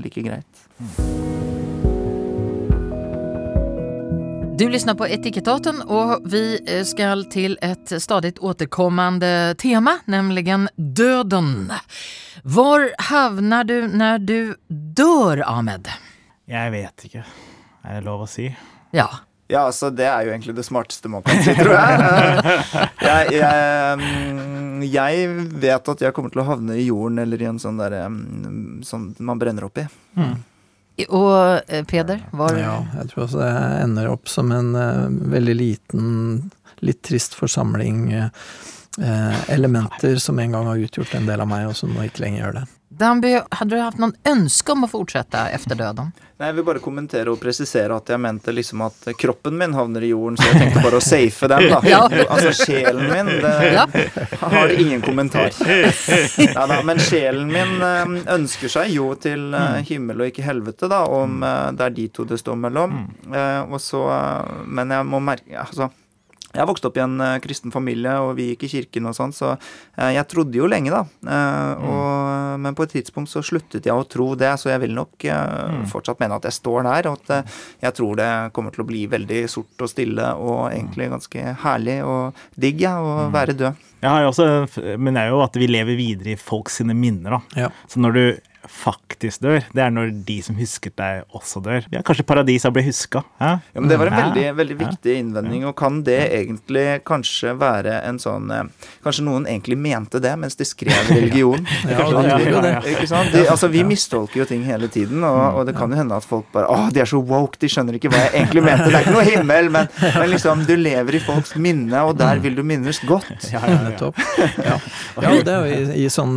[0.03, 0.65] like greit.
[4.55, 10.47] Du lyssnar på Etikettaten og vi skal til et stadig återkommende tema, nemlig
[10.77, 11.73] døden.
[12.47, 14.39] Hvor havner du når du
[14.69, 15.91] dør, Ahmed?
[16.47, 17.25] Jeg vet ikke.
[17.83, 18.47] Er det lov å si?
[18.95, 19.09] Ja.
[19.47, 22.63] Ja, altså det er jo egentlig det smarteste man kan si, tror jeg.
[23.05, 25.27] Jeg, jeg, jeg
[25.61, 28.07] vet at jeg kommer til å havne i jorden eller i en sånn derre
[28.89, 29.85] Sånn man brenner opp i.
[30.17, 30.35] Mm.
[31.09, 32.57] Og Peder, var...
[32.59, 33.51] Ja, jeg tror også det
[33.83, 36.07] ender opp som en uh, veldig liten,
[36.87, 38.29] litt trist forsamling eh,
[39.03, 42.25] eh, elementer som en gang har utgjort en del av meg, og som nå ikke
[42.25, 42.65] lenger gjør det.
[42.99, 46.13] Hade du haft någon ønske om å fortsette efter døden?
[46.39, 50.03] Nei, Jeg vil bare kommentere og presisere at jeg mente liksom at kroppen min havner
[50.03, 51.79] i jorden, så jeg tenkte bare å safe den, da.
[51.95, 52.01] Ja.
[52.27, 53.85] Altså sjelen min, det Ja.
[54.43, 55.51] har det ingen kommentar.
[55.63, 61.05] Neida, men sjelen min eh, ønsker seg jo til eh, himmel og ikke helvete, da,
[61.07, 62.99] om eh, det er de to det står mellom.
[63.31, 64.03] Eh, og så,
[64.67, 65.91] men jeg må merke altså,
[66.55, 69.35] jeg vokste opp i en uh, kristen familie, og vi gikk i kirken og sånn,
[69.35, 71.03] så uh, jeg trodde jo lenge, da.
[71.25, 74.95] Eh, og, men på et tidspunkt så sluttet jeg å tro det, så jeg vil
[74.97, 75.85] nok mm.
[75.91, 79.05] fortsatt mene at jeg står der, og at jeg tror det kommer til å bli
[79.11, 83.85] veldig sort og stille og egentlig ganske herlig og digg, ja, å være død.
[84.05, 84.49] Jeg har jo også,
[85.01, 87.39] men det er jo at vi lever videre i folks sine minner.
[87.39, 87.65] da.
[87.65, 87.73] Ja.
[87.91, 88.25] Så når du
[88.71, 91.87] faktisk dør, det er når de som husket deg, også dør.
[91.93, 93.25] Ja, kanskje Paradisa ble huska.
[93.41, 93.59] Ja?
[93.75, 98.01] Ja, men Det var en veldig, veldig viktig innvending, og kan det egentlig kanskje være
[98.09, 98.65] en sånn eh,
[99.05, 101.65] Kanskje noen egentlig mente det mens de skrev religion?
[101.89, 102.81] Ja, ja, ja.
[102.95, 103.33] Ikke sant?
[103.35, 106.27] De, altså, vi mistolker jo ting hele tiden, og, og det kan jo hende at
[106.29, 108.89] folk bare Å, de er så woke, de skjønner ikke hva jeg egentlig mente.
[108.89, 112.41] Det er ikke noe himmel, men, men liksom, du lever i folks minne, og der
[112.45, 113.51] vil du minnes godt.
[113.53, 113.83] Ja, ja, ja.
[113.89, 114.19] Nettopp.
[114.65, 114.79] Ja.
[115.45, 116.37] det er jo i, i sånn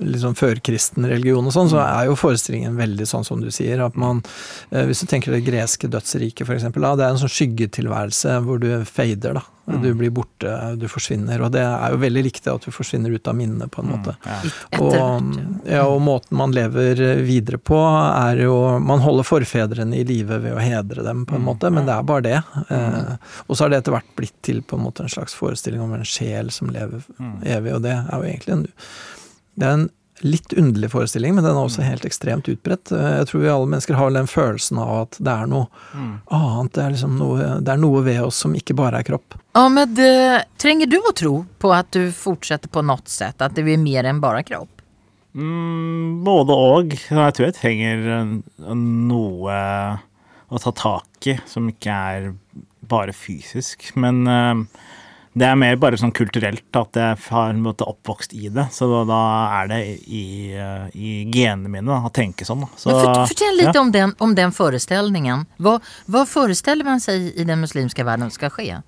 [0.00, 3.96] liksom førkristen religion og sånn, så er jo forestillingen veldig sånn som du sier, at
[4.00, 4.22] man
[4.70, 8.70] eh, Hvis du tenker det greske dødsriket, eksempel, det er en sånn skyggetilværelse hvor du
[8.88, 9.44] fader, da.
[9.70, 11.42] Du blir borte, du forsvinner.
[11.44, 13.92] Og det er jo veldig likt det at du forsvinner ut av minnet, på en
[13.92, 14.16] måte.
[14.24, 14.38] Ja.
[14.80, 14.96] Og,
[15.68, 20.56] ja, og måten man lever videre på, er jo Man holder forfedrene i live ved
[20.56, 22.40] å hedre dem, på en måte, men det er bare det.
[22.66, 23.14] Eh,
[23.46, 25.94] og så har det etter hvert blitt til på en måte en slags forestilling om
[25.94, 27.04] en sjel som lever
[27.46, 28.68] evig, og det er jo egentlig en
[29.60, 29.88] Det er en
[30.24, 32.92] litt underlig forestilling, men den er også helt ekstremt utbredt.
[32.92, 35.68] Eh, Jeg tror vi alle mennesker har den følelsen av at det er noe
[36.30, 36.72] annet.
[36.74, 39.38] Det er, liksom noe, det er noe ved oss som ikke bare er kropp.
[39.58, 43.64] Ahmed, trenger tränger du å tro på at du fortsetter på noe sett, at det
[43.66, 44.80] blir mer enn bare kropp?
[45.34, 46.94] Mm, både og.
[46.94, 49.58] Jeg tror jeg trenger eh, noe
[50.50, 52.30] å ta tak i som ikke er
[52.90, 53.92] bare fysisk.
[54.00, 54.64] Men eh,
[55.32, 58.66] det er mer bare sånn kulturelt at jeg har en måte oppvokst i det.
[58.74, 59.18] Så da,
[59.60, 60.24] er det i,
[60.58, 62.64] eh, i genene mine da, å tenke sånn.
[62.74, 63.80] Så, fortell litt ja.
[63.80, 65.46] om, den, om den forestillingen.
[65.62, 65.76] Hva,
[66.10, 68.80] hva forestiller man seg i den muslimske verden skal ske?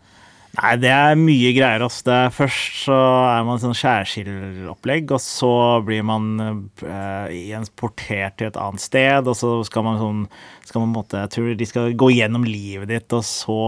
[0.52, 1.86] Nei, det er mye greier.
[1.86, 2.02] Altså.
[2.10, 2.98] Det er, først så
[3.30, 5.54] er man sånn skjærsildeopplegg, og så
[5.86, 10.26] blir man eh, portert til et annet sted, og så skal man sånn
[10.66, 13.62] skal man på måte, Jeg tror de skal gå gjennom livet ditt, og så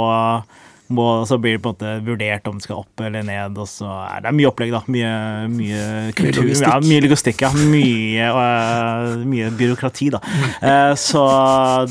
[0.93, 3.68] må, så blir det på en måte vurdert om det skal opp eller ned, og
[3.70, 4.82] så er det mye opplegg, da.
[4.93, 5.12] Mye,
[5.49, 5.80] mye
[6.16, 6.43] kultur.
[6.43, 6.68] logistikk.
[6.68, 7.51] Ja, mye logistikk, ja.
[7.72, 10.20] Mye, uh, mye byråkrati, da.
[10.61, 11.22] Uh, så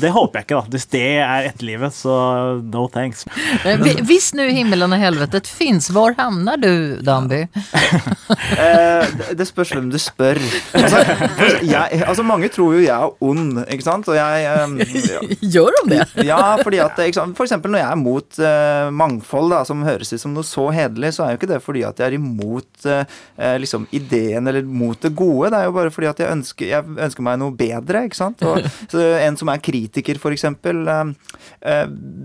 [0.00, 0.74] det håper jeg ikke, da.
[0.76, 2.14] Hvis det er etterlivet, så
[2.62, 3.24] no thanks.
[3.64, 6.70] Eh, Hvis nu himmelen og helvetet fins, hvor havner du,
[7.04, 7.44] Danby?
[8.30, 10.38] uh, det- spørs hvem du spør.
[10.74, 11.02] Altså,
[11.62, 14.08] jeg, altså, mange tror jo jeg er ond, ikke sant?
[14.08, 16.06] Og jeg eh, Gjør de det?
[16.26, 17.36] Ja, fordi at ikke sant?
[17.36, 20.66] For eksempel når jeg er mot eh, mangfold, da, som høres ut som noe så
[20.74, 24.46] hederlig, så er jo ikke det fordi at jeg er imot eh, eh, liksom ideen
[24.50, 25.52] eller mot det gode.
[25.54, 28.44] Det er jo bare fordi at jeg ønsker, jeg ønsker meg noe bedre, ikke sant.
[28.46, 31.12] Og, så en som er kritiker, eh,
[31.70, 31.84] eh,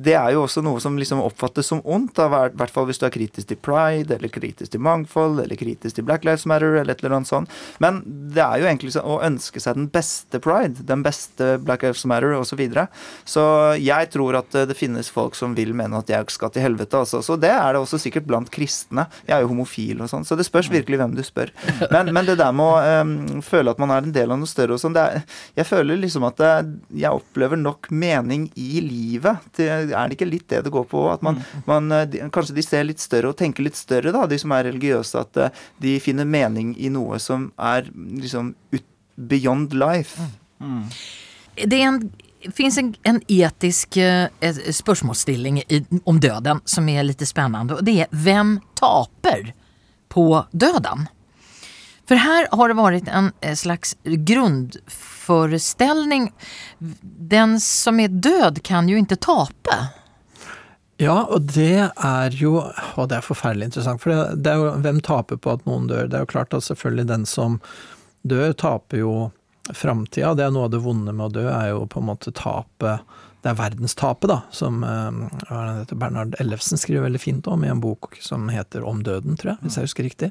[0.09, 2.19] det er jo også noe som liksom oppfattes som ondt.
[2.19, 5.99] I hvert fall hvis du er kritisk til pride, eller kritisk til mangfold, eller kritisk
[5.99, 7.59] til Black Lives Matter, eller et eller annet sånt.
[7.83, 12.05] Men det er jo egentlig å ønske seg den beste pride, den beste Black Lives
[12.09, 12.49] Matter, osv.
[12.49, 12.87] Så, videre.
[13.29, 13.43] så
[13.77, 16.99] jeg tror at eh, det finnes folk som vil mene at jeg skal til helvete,
[16.99, 17.21] altså.
[17.25, 19.05] Så det er det også sikkert blant kristne.
[19.27, 21.51] Jeg er jo homofil og sånn, så det spørs virkelig hvem du spør.
[21.93, 24.49] Men, men det der med å um, føle at man er en del av noe
[24.49, 25.23] større og sånn, det er,
[25.59, 26.51] jeg føler liksom at det,
[27.03, 29.49] jeg opplever nok mening i livet.
[29.57, 31.05] Det, er det ikke litt det det går på?
[31.11, 34.25] At man, man eh, de, kanskje de ser litt større og tenker litt større, da,
[34.29, 35.25] de som er religiøse.
[35.25, 38.87] At eh, de finner mening i noe som er liksom ut,
[39.29, 40.29] beyond life.
[41.59, 42.03] Det er en,
[42.55, 44.27] finns en, en etisk eh,
[44.71, 45.63] spørsmålsstilling
[46.03, 49.53] om døden som er litt spennende, og det er hvem taper
[50.09, 51.07] på døden?
[52.09, 56.31] For her har det vært en eh, slags grunnforestilling.
[57.33, 59.77] Den som er død kan jo ikke tape.
[60.99, 62.59] Ja, og det er jo
[62.97, 64.01] Og det er forferdelig interessant.
[64.03, 66.07] For det, det er jo hvem taper på at noen dør?
[66.09, 67.51] Det er jo klart at selvfølgelig den som
[68.27, 69.31] dør, taper jo
[69.75, 70.35] framtida.
[70.35, 73.01] Det er noe av det vonde med å dø, er jo på en måte tapet
[73.41, 75.19] Det er verdenstapet, da, som eh,
[75.55, 79.53] er Bernhard Ellefsen skriver veldig fint om i en bok som heter Om døden, tror
[79.53, 80.29] jeg, hvis jeg husker riktig.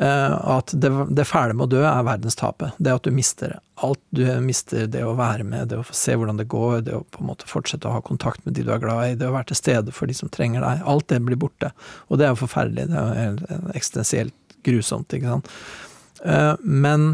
[0.00, 2.72] Eh, At det, det fæle med å dø er verdenstapet.
[2.78, 4.00] Det at du mister alt.
[4.10, 7.20] Du mister det å være med, det å se hvordan det går, det å på
[7.20, 9.52] en måte fortsette å ha kontakt med de du er glad i, det å være
[9.52, 10.80] til stede for de som trenger deg.
[10.88, 11.74] Alt det blir borte.
[12.08, 12.88] Og det er jo forferdelig.
[12.88, 15.52] Det er jo helt eksistensielt grusomt, ikke sant.
[16.24, 17.10] Eh, Men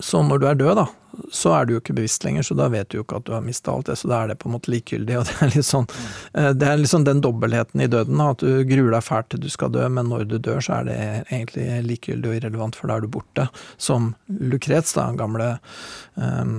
[0.00, 0.86] så når du er død, da,
[1.32, 3.32] så er du jo ikke bevisst lenger, så da vet du jo ikke at du
[3.34, 5.16] har mista alt det, så da er det på en måte likegyldig.
[5.20, 8.62] Og det er litt sånn eh, Det er liksom den dobbeltheten i døden, at du
[8.68, 11.66] gruer deg fælt til du skal dø, men når du dør, så er det egentlig
[11.90, 13.48] likegyldig og irrelevant, for da er du borte.
[13.76, 16.56] Som Lucrets, da, den gamle eh,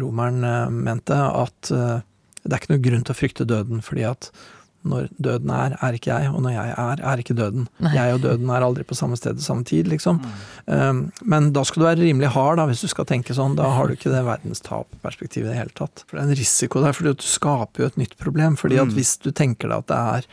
[0.00, 2.00] romeren, eh, mente, at eh,
[2.42, 4.32] det er ikke noe grunn til å frykte døden, fordi at
[4.88, 7.68] når døden er, er ikke jeg, og når jeg er, er ikke døden.
[7.84, 7.92] Nei.
[7.96, 10.18] Jeg og døden er aldri på samme sted til samme tid, liksom.
[10.66, 13.54] Um, men da skal du være rimelig hard, da, hvis du skal tenke sånn.
[13.58, 16.04] Da har du ikke det verdenstapperspektivet i det hele tatt.
[16.06, 18.58] For det er en risiko der, fordi du skaper jo et nytt problem.
[18.58, 20.28] fordi at hvis du tenker deg at det er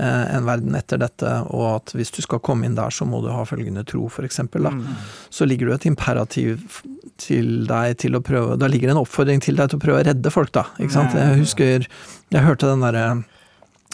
[0.00, 3.20] eh, en verden etter dette, og at hvis du skal komme inn der, så må
[3.24, 4.96] du ha følgende tro, for eksempel, da.
[5.28, 6.80] Så ligger det et imperativ
[7.20, 10.00] til deg til å prøve Da ligger det en oppfordring til deg til å prøve
[10.02, 10.66] å redde folk, da.
[10.80, 11.14] Ikke sant?
[11.14, 13.06] Jeg husker Jeg hørte den derre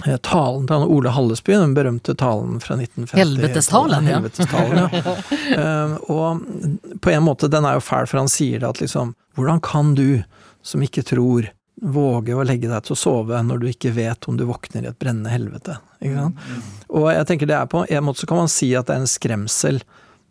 [0.01, 3.19] Talen til han Ole Hallesby, den berømte talen fra 1950.
[3.19, 4.19] Helvetestalen, ja.
[4.19, 5.17] Helvetestalen, ja.
[5.61, 9.15] Eh, og på en måte, den er jo fæl, for han sier det at liksom
[9.39, 10.23] Hvordan kan du,
[10.63, 11.49] som ikke tror,
[11.81, 14.91] våge å legge deg til å sove når du ikke vet om du våkner i
[14.91, 15.79] et brennende helvete?
[16.01, 16.47] Ikke sant?
[16.91, 19.05] Og jeg tenker det er på en måte så kan man si at det er
[19.05, 19.81] en skremsel,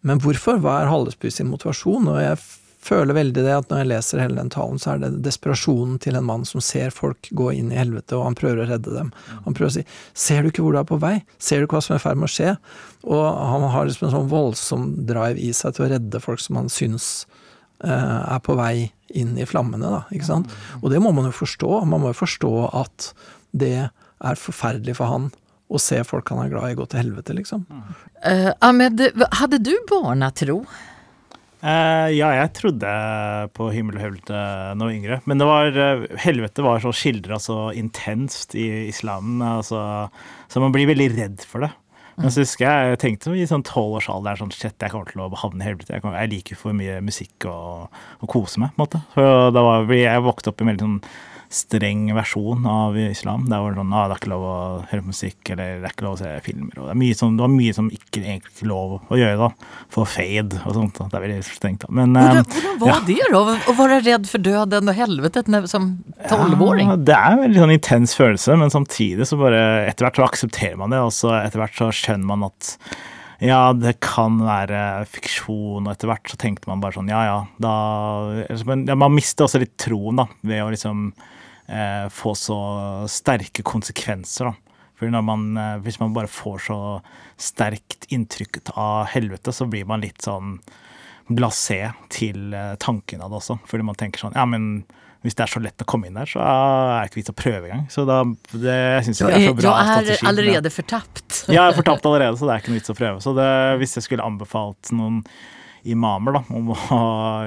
[0.06, 0.60] men hvorfor?
[0.64, 2.08] Hva er Hallesby sin motivasjon?
[2.12, 2.38] Og jeg
[2.84, 6.16] føler veldig det at når jeg leser hele den talen, så er det desperasjonen til
[6.16, 9.12] en mann som ser folk gå inn i helvete, og han prøver å redde dem.
[9.46, 11.24] Han prøver å si 'Ser du ikke hvor du er på vei?
[11.40, 12.58] Ser du ikke hva som er i ferd med å skje?'
[13.04, 16.56] Og han har liksom en sånn voldsom drive i seg til å redde folk som
[16.56, 17.26] han syns
[17.84, 20.04] eh, er på vei inn i flammene, da.
[20.12, 20.52] Ikke sant?
[20.82, 21.86] Og det må man jo forstå.
[21.86, 23.14] Man må jo forstå at
[23.52, 25.32] det er forferdelig for han
[25.70, 27.66] å se folk han er glad i gå til helvete, liksom.
[28.26, 29.02] Uh, Ahmed,
[29.38, 30.64] hadde du barnatro?
[31.60, 32.92] Eh, ja, jeg trodde
[33.58, 35.20] på himmel og helvete da jeg var yngre.
[35.28, 39.82] Men det var, uh, helvete var så skildra så intenst i islamen, altså,
[40.48, 41.74] så man blir veldig redd for det.
[42.20, 45.30] Men så husker jeg jeg tenkte i sånn tolvårsalder sånn shit, jeg kommer til å
[45.40, 45.94] havne i helvete.
[45.96, 49.00] Jeg, kommer, jeg liker for mye musikk og, og kose meg, på en måte.
[49.14, 50.98] For da var, jeg vokste opp i en veldig sånn
[51.50, 53.48] streng versjon av islam.
[53.50, 54.58] Der var det sånn ah, det er ikke lov å
[54.92, 56.76] høre musikk, eller det er ikke lov å se filmer.
[56.78, 59.72] Og det, er som, det var mye som ikke egentlig ikke lov å gjøre, da.
[59.90, 61.00] For fade og sånt.
[61.00, 61.10] Da.
[61.10, 61.92] Det er veldig strengt, da.
[62.00, 63.00] Men Hvordan, eh, hvordan var ja.
[63.08, 63.58] det da?
[63.58, 65.90] Å være redd for døden og helvetet som
[66.30, 66.94] tolvåring?
[66.94, 70.28] Ja, det er en veldig sånn intens følelse, men samtidig så bare Etter hvert så
[70.28, 72.76] aksepterer man det, og så etter hvert så skjønner man at
[73.40, 77.38] ja, det kan være fiksjon, og etter hvert så tenkte man bare sånn ja ja,
[77.62, 77.74] da
[78.68, 81.08] men, Man mister også litt troen, da, ved å liksom
[82.10, 82.60] få så
[83.12, 84.70] sterke konsekvenser, da.
[85.00, 86.80] Fordi man, eh, hvis man bare får så
[87.40, 90.58] sterkt inntrykk av helvete, så blir man litt sånn
[91.30, 93.60] blasé til eh, tanken av det også.
[93.70, 94.84] Fordi man tenker sånn Ja, men
[95.24, 97.38] hvis det er så lett å komme inn der, så er det ikke vits å
[97.38, 97.88] prøve engang.
[97.92, 98.22] Så da,
[98.56, 100.20] det syns jeg er så bra strategi.
[100.20, 101.40] Du er allerede fortapt.
[101.48, 103.24] Ja, jeg er fortapt allerede, så det er ikke noe vits å prøve.
[103.24, 103.50] Så det,
[103.82, 105.20] hvis jeg skulle anbefalt noen
[105.84, 106.80] imamer da, om å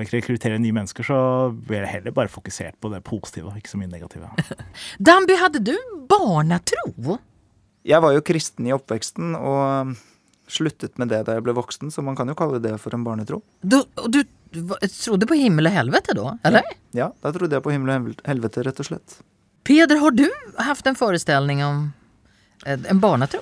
[0.12, 1.18] rekruttere nye mennesker, så
[1.52, 4.30] blir jeg heller bare fokusert på det positive, ikke så mye negative.
[5.10, 5.74] Damby, hadde du
[6.10, 7.18] barnetro?
[7.82, 9.96] Jeg var jo kristen i oppveksten og
[10.52, 13.04] sluttet med det da jeg ble voksen, så man kan jo kalle det for en
[13.06, 13.40] barnetro.
[13.62, 13.80] Du,
[14.12, 14.22] du
[14.52, 16.66] trodde på himmel og helvete da, eller?
[16.96, 19.18] Ja, da trodde jeg på himmel og helvete, rett og slett.
[19.66, 20.26] Peder, har du
[20.58, 21.84] hatt en forestilling om
[22.66, 23.40] en barnetro?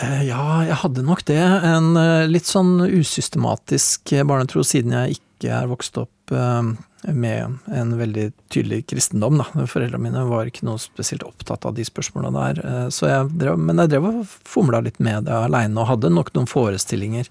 [0.00, 1.40] Eh, ja, jeg hadde nok det.
[1.42, 6.70] En eh, litt sånn usystematisk barnetro, siden jeg ikke er vokst opp eh,
[7.12, 9.40] med en veldig tydelig kristendom.
[9.42, 9.66] Da.
[9.68, 12.88] Foreldrene mine var ikke noe spesielt opptatt av de spørsmålene der.
[12.94, 16.32] Så jeg drev, men jeg drev og fomla litt med det aleine og hadde nok
[16.36, 17.28] noen forestillinger.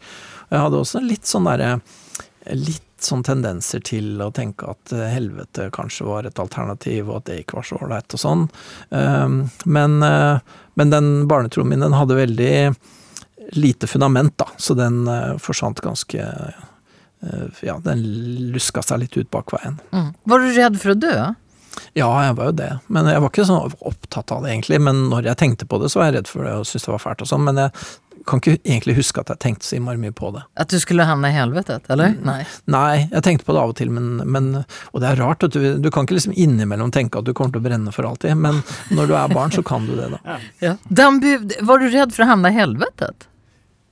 [0.51, 1.77] Jeg hadde også litt sånn derre
[2.49, 7.39] Litt sånn tendenser til å tenke at helvete kanskje var et alternativ, og at det
[7.41, 8.43] ikke var så ålreit og sånn.
[9.65, 12.53] Men, men den barnetroen min, den hadde veldig
[13.57, 15.03] lite fundament, da, så den
[15.41, 16.27] forsvant ganske
[17.61, 18.03] ja, den
[18.53, 19.77] luska seg litt ut bak veien.
[19.93, 20.13] Mm.
[20.29, 21.15] Var du redd for å dø?
[21.93, 22.71] Ja, jeg var jo det.
[22.91, 24.79] Men jeg var ikke sånn opptatt av det, egentlig.
[24.83, 26.93] Men når jeg tenkte på det, så var jeg redd for det og syntes det
[26.95, 27.45] var fælt og sånn.
[27.47, 27.71] Men jeg
[28.27, 30.43] kan ikke egentlig huske at jeg tenkte så innmari mye på det.
[30.59, 32.13] At du skulle havne i helvetet, eller?
[32.25, 32.41] Nei.
[32.71, 35.55] Nei, jeg tenkte på det av og til, men, men Og det er rart at
[35.55, 38.37] du, du kan ikke liksom innimellom tenke at du kommer til å brenne for alltid,
[38.39, 38.61] men
[38.93, 40.37] når du er barn, så kan du det, da.
[40.63, 40.75] Ja.
[40.89, 43.27] Damby, var du redd for å havne i helvetet?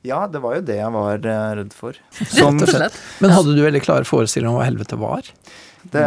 [0.07, 1.25] Ja, det var jo det jeg var
[1.59, 1.97] redd for.
[2.37, 5.27] Som, men hadde du veldig klare forestillinger om hva helvete var?
[5.89, 6.05] Det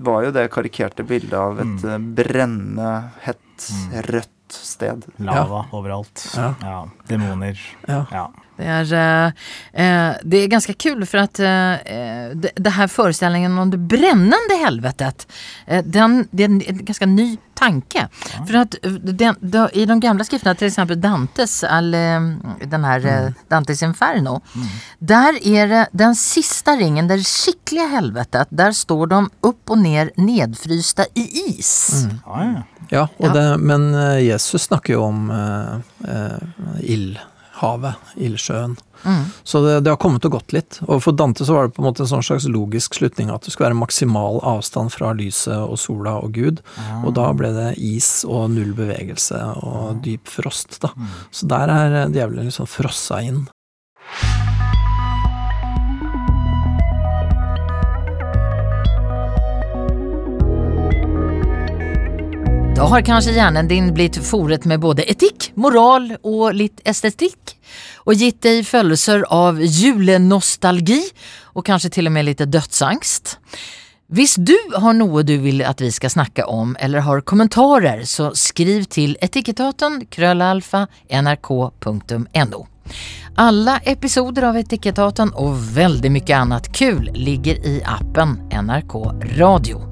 [0.00, 2.12] var jo det karikerte bildet av et mm.
[2.16, 2.92] brennende,
[3.24, 3.70] hett,
[4.08, 5.06] rødt sted.
[5.16, 5.66] Lava ja.
[5.70, 6.32] overalt.
[6.36, 6.54] Ja.
[6.60, 6.88] ja.
[7.08, 7.60] Demoner.
[7.86, 8.30] Ja.
[8.60, 9.26] Det är,
[9.72, 11.46] eh, det är ganska kul för att eh,
[12.34, 15.32] det, det, här föreställningen om det brännande helvetet,
[15.66, 18.08] eh, den, det är en, ganske ganska ny tanke.
[18.38, 18.46] Ja.
[18.46, 23.34] För att den, då, i de gamla skrifterna, till exempel Dantes, all, den här mm.
[23.48, 24.66] Dantes Inferno, mm.
[24.98, 30.10] där är det den sista ringen, det skickliga helvetet, där står de upp och ner
[30.16, 32.04] nedfrysta i is.
[32.04, 32.16] Mm.
[32.26, 33.08] Ja, ja.
[33.16, 33.94] ja det, men
[34.24, 35.32] Jesus snakker jo om
[36.80, 37.18] ild
[37.60, 38.76] havet, ildsjøen.
[39.04, 39.24] Mm.
[39.48, 40.80] Så det, det, har kommet og gått litt.
[40.86, 43.46] Og for Dante så var det på en måte en sånn slags logisk slutning at
[43.46, 46.60] det skulle være maksimal avstand fra lyset og sola og Gud.
[46.76, 47.06] Mm.
[47.08, 50.92] Og da ble det is og null bevegelse og dyp frost, da.
[50.96, 51.16] Mm.
[51.40, 53.46] Så der er djevelen liksom frossa inn.
[62.80, 67.52] Da har kanskje hjernen din blitt foret med både etikk, moral og litt estetikk,
[68.08, 71.02] og gitt deg følelser av julenostalgi,
[71.52, 73.34] og kanskje til og med litt dødsangst.
[74.16, 78.30] Hvis du har noe du vil at vi skal snakke om, eller har kommentarer, så
[78.32, 80.86] skriv til etikettaten krøllalfa
[81.20, 82.64] nrk.no.
[83.44, 88.96] Alle episoder av Etikettaten og veldig mye annet kul ligger i appen NRK
[89.36, 89.84] Radio.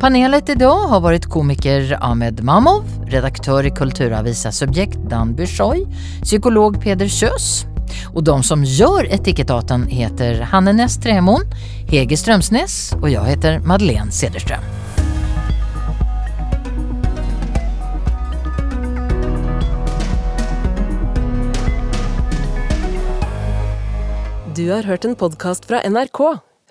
[0.00, 5.86] Panelet idag har varit komiker Ahmed Mamov, redaktör i Kulturavisa Subjekt Dan Bushoy,
[6.22, 7.64] psykolog Peder Kjös
[8.14, 11.40] och de som gör Etikettaten heter Hanne Näss Trämon,
[11.88, 14.60] Hege Strömsnäs och jag heter Madeleine Cederström.
[24.56, 26.38] Du har hørt en podkast fra NRK.